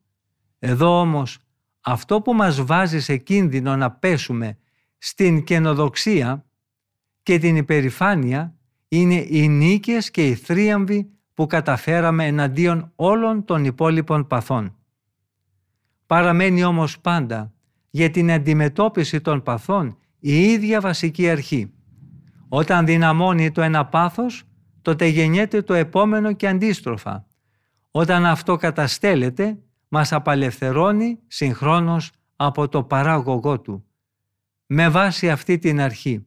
Εδώ 0.59 1.01
όμως, 1.01 1.39
αυτό 1.81 2.21
που 2.21 2.35
μας 2.35 2.65
βάζει 2.65 3.01
σε 3.01 3.17
κίνδυνο 3.17 3.77
να 3.77 3.91
πέσουμε 3.91 4.59
στην 4.99 5.45
καινοδοξία 5.45 6.45
και 7.23 7.39
την 7.39 7.57
υπερηφάνεια 7.57 8.55
είναι 8.89 9.27
οι 9.29 9.49
νίκες 9.49 10.11
και 10.11 10.27
οι 10.27 10.35
θρίαμβοι 10.35 11.11
που 11.35 11.47
καταφέραμε 11.47 12.27
εναντίον 12.27 12.93
όλων 12.97 13.45
των 13.45 13.65
υπόλοιπων 13.65 14.27
παθών. 14.27 14.75
Παραμένει 16.11 16.65
όμως 16.65 17.01
πάντα 17.01 17.53
για 17.91 18.11
την 18.11 18.31
αντιμετώπιση 18.31 19.21
των 19.21 19.43
παθών 19.43 19.99
η 20.19 20.43
ίδια 20.43 20.81
βασική 20.81 21.31
αρχή. 21.31 21.73
Όταν 22.49 22.87
δυναμώνει 22.87 23.51
το 23.51 23.63
ένα 23.63 23.87
πάθος, 23.87 24.43
τότε 24.83 25.07
γεννιέται 25.07 25.63
το 25.63 25.75
επόμενο 25.75 26.33
και 26.33 26.49
αντίστροφα. 26.49 27.27
Όταν 27.91 28.27
αυτό 28.27 28.57
καταστέλλεται, 28.57 29.59
μας 29.89 30.13
απαλευθερώνει 30.13 31.19
συγχρόνως 31.27 32.11
από 32.37 32.69
το 32.69 32.83
παράγωγό 32.83 33.61
του. 33.61 33.85
Με 34.67 34.89
βάση 34.89 35.31
αυτή 35.31 35.59
την 35.59 35.81
αρχή, 35.81 36.27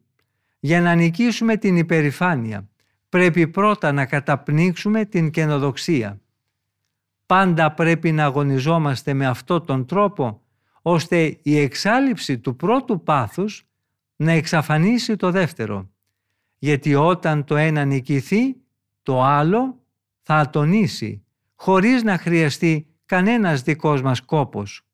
για 0.60 0.82
να 0.82 0.94
νικήσουμε 0.94 1.58
την 1.58 1.78
υπερηφάνεια, 1.78 2.70
πρέπει 3.10 3.48
πρώτα 3.48 3.92
να 3.92 4.06
καταπνίξουμε 4.06 5.06
την 5.06 5.32
καινοδοξία. 5.32 6.22
Πάντα 7.34 7.72
πρέπει 7.72 8.12
να 8.12 8.24
αγωνιζόμαστε 8.24 9.14
με 9.14 9.26
αυτό 9.26 9.62
τον 9.62 9.86
τρόπο, 9.86 10.42
ώστε 10.82 11.40
η 11.42 11.60
εξάλληψη 11.60 12.40
του 12.40 12.56
πρώτου 12.56 13.04
πάθους 13.04 13.68
να 14.16 14.32
εξαφανίσει 14.32 15.16
το 15.16 15.32
δεύτερο 15.32 15.90
γιατί 16.58 16.96
όταν 16.96 17.44
το 17.44 17.56
ένα 17.56 17.86
νικηθεί, 17.86 18.56
το 19.04 19.24
άλλο 19.24 19.84
θα 20.22 20.36
ατονίσει, 20.36 21.24
χωρίς 21.56 22.04
να 22.04 22.18
χρειαστεί 22.18 22.88
κανένας 23.06 23.62
δικός 23.62 24.02
μας 24.02 24.22
κόπος. 24.22 24.86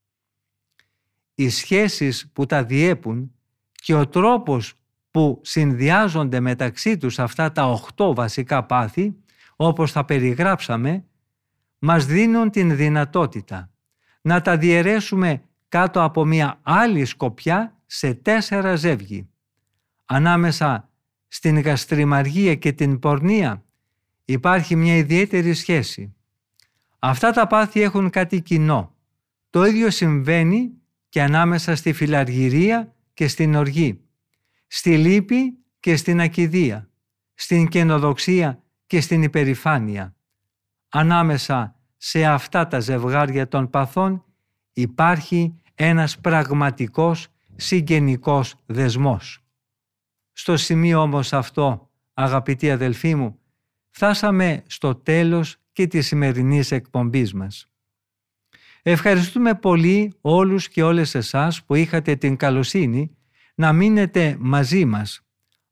Οι 1.36 1.50
σχέσεις 1.50 2.32
που 2.34 2.46
τα 2.46 2.64
διέπουν 2.64 3.32
και 3.72 3.94
ο 3.94 4.08
τρόπος 4.08 4.74
που 5.12 5.40
συνδυάζονται 5.44 6.40
μεταξύ 6.40 6.98
τους 6.98 7.20
αυτά 7.20 7.52
τα 7.52 7.72
οχτώ 7.72 8.14
βασικά 8.14 8.66
πάθη, 8.66 9.16
όπως 9.56 9.92
θα 9.92 10.06
περιγράψαμε, 10.06 11.04
μας 11.80 12.06
δίνουν 12.06 12.50
την 12.50 12.76
δυνατότητα 12.76 13.72
να 14.22 14.42
τα 14.42 14.58
διαιρέσουμε 14.58 15.44
κάτω 15.70 16.04
από 16.04 16.26
μια 16.26 16.60
άλλη 16.62 17.06
σκοπιά 17.06 17.78
σε 17.86 18.14
τέσσερα 18.14 18.76
ζεύγη. 18.76 19.30
Ανάμεσα 20.06 20.90
στην 21.28 21.60
γαστριμαργία 21.60 22.56
και 22.56 22.72
την 22.72 23.00
πορνεία 23.00 23.64
υπάρχει 24.26 24.76
μια 24.76 24.96
ιδιαίτερη 24.96 25.54
σχέση. 25.54 26.16
Αυτά 27.00 27.32
τα 27.32 27.48
πάθη 27.48 27.82
έχουν 27.82 28.10
κάτι 28.10 28.42
κοινό. 28.42 28.96
Το 29.50 29.66
ίδιο 29.66 29.90
συμβαίνει 29.90 30.72
και 31.10 31.22
ανάμεσα 31.22 31.76
στη 31.76 31.94
φιλαργυρία 31.94 32.96
και 33.14 33.28
στην 33.28 33.56
οργή, 33.56 34.02
στη 34.68 34.98
λύπη 34.98 35.58
και 35.80 35.96
στην 35.96 36.22
ακιδεία, 36.22 36.90
στην 37.34 37.68
καινοδοξία 37.68 38.64
και 38.88 39.02
στην 39.02 39.24
υπερηφάνεια. 39.24 40.16
Ανάμεσα 40.90 41.76
σε 41.98 42.26
αυτά 42.26 42.68
τα 42.68 42.80
ζευγάρια 42.80 43.48
των 43.48 43.70
παθών 43.70 44.24
υπάρχει 44.74 45.62
ένας 45.76 46.20
πραγματικός 46.20 47.28
συγγενικός 47.56 48.56
δεσμός. 48.66 49.40
Στο 50.34 50.58
σημείο 50.58 51.02
όμως 51.02 51.34
αυτό, 51.34 51.90
αγαπητοί 52.14 52.72
αδελφοί 52.72 53.16
μου, 53.16 53.40
φτάσαμε 53.90 54.64
στο 54.68 54.96
τέλος 54.96 55.58
και 55.72 55.88
της 55.88 56.08
σημερινής 56.08 56.72
εκπομπής 56.72 57.34
μας. 57.34 57.70
Ευχαριστούμε 58.82 59.56
πολύ 59.56 60.14
όλους 60.22 60.68
και 60.70 60.84
όλες 60.84 61.16
εσάς 61.16 61.64
που 61.64 61.76
είχατε 61.76 62.16
την 62.16 62.36
καλοσύνη 62.36 63.18
να 63.56 63.74
μείνετε 63.74 64.36
μαζί 64.40 64.86
μας, 64.86 65.22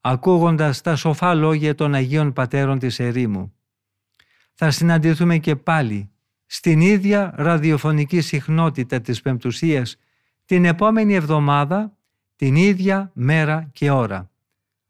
ακούγοντας 0.02 0.82
τα 0.82 0.96
σοφά 0.96 1.34
λόγια 1.34 1.76
των 1.76 1.94
Αγίων 1.94 2.34
Πατέρων 2.34 2.80
της 2.80 3.00
Ερήμου. 3.00 3.57
Θα 4.60 4.72
συναντηθούμε 4.72 5.38
και 5.38 5.56
πάλι 5.56 6.12
στην 6.46 6.82
ίδια 6.82 7.34
ραδιοφωνική 7.36 8.22
συχνότητα 8.22 9.02
της 9.02 9.22
Πεμπτουσίας 9.22 9.98
την 10.46 10.66
επόμενη 10.66 11.14
εβδομάδα, 11.14 11.98
την 12.36 12.56
ίδια 12.56 13.12
μέρα 13.14 13.70
και 13.72 13.92
ώρα. 13.92 14.32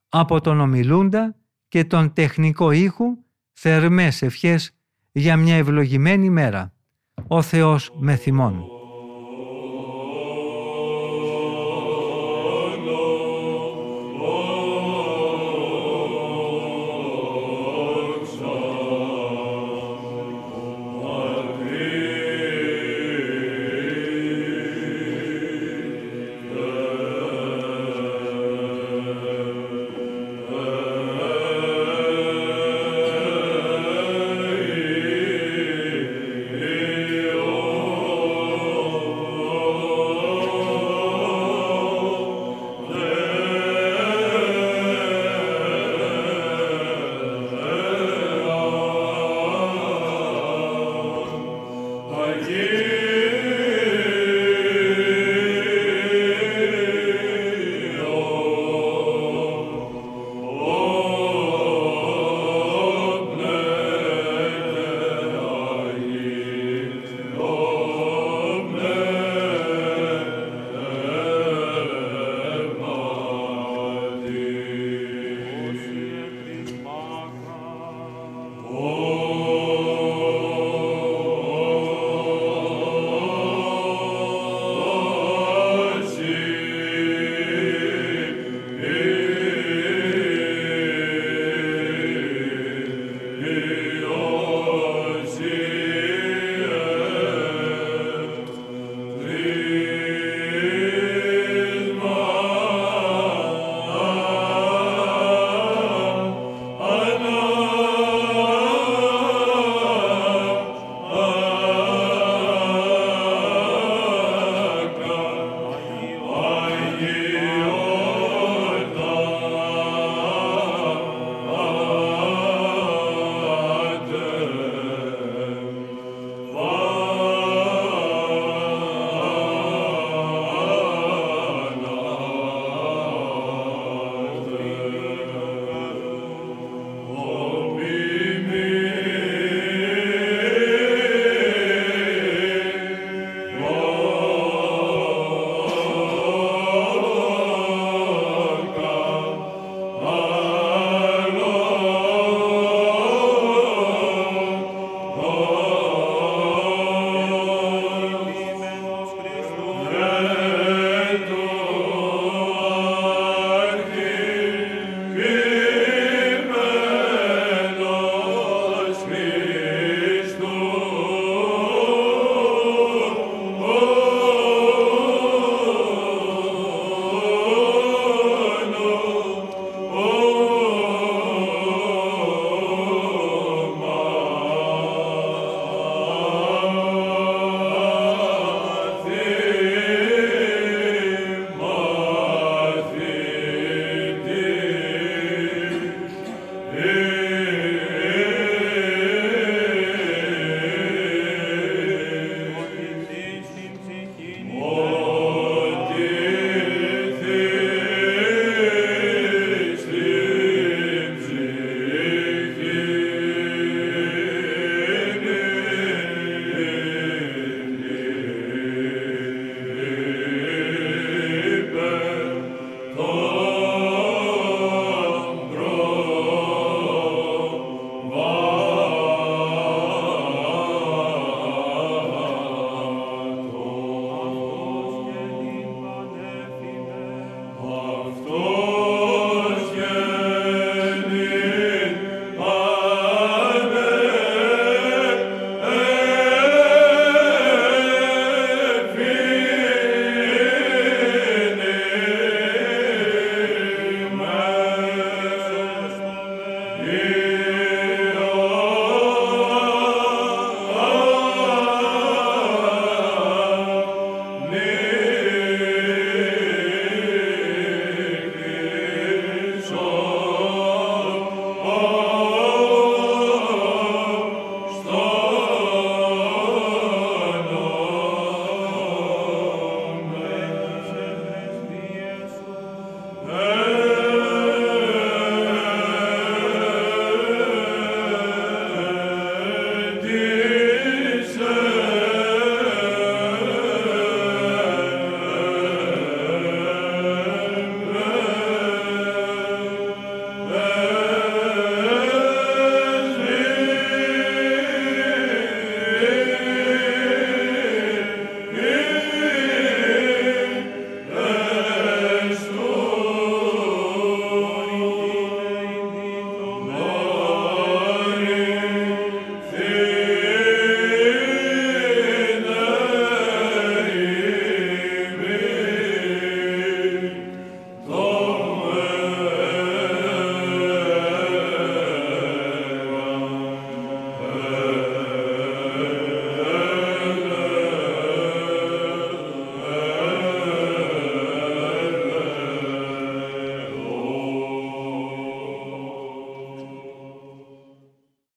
Από 0.10 0.42
τον 0.42 0.60
ομιλούντα 0.60 1.36
και 1.68 1.86
τον 1.86 2.14
τεχνικό 2.14 2.72
ήχου, 2.72 3.18
θερμές 3.52 4.22
ευχές 4.22 4.76
για 5.12 5.38
μια 5.38 5.56
ευλογημένη 5.56 6.30
μέρα. 6.30 6.74
Ο 7.28 7.42
Θεός 7.42 7.92
με 8.00 8.16
θυμών. 8.16 8.77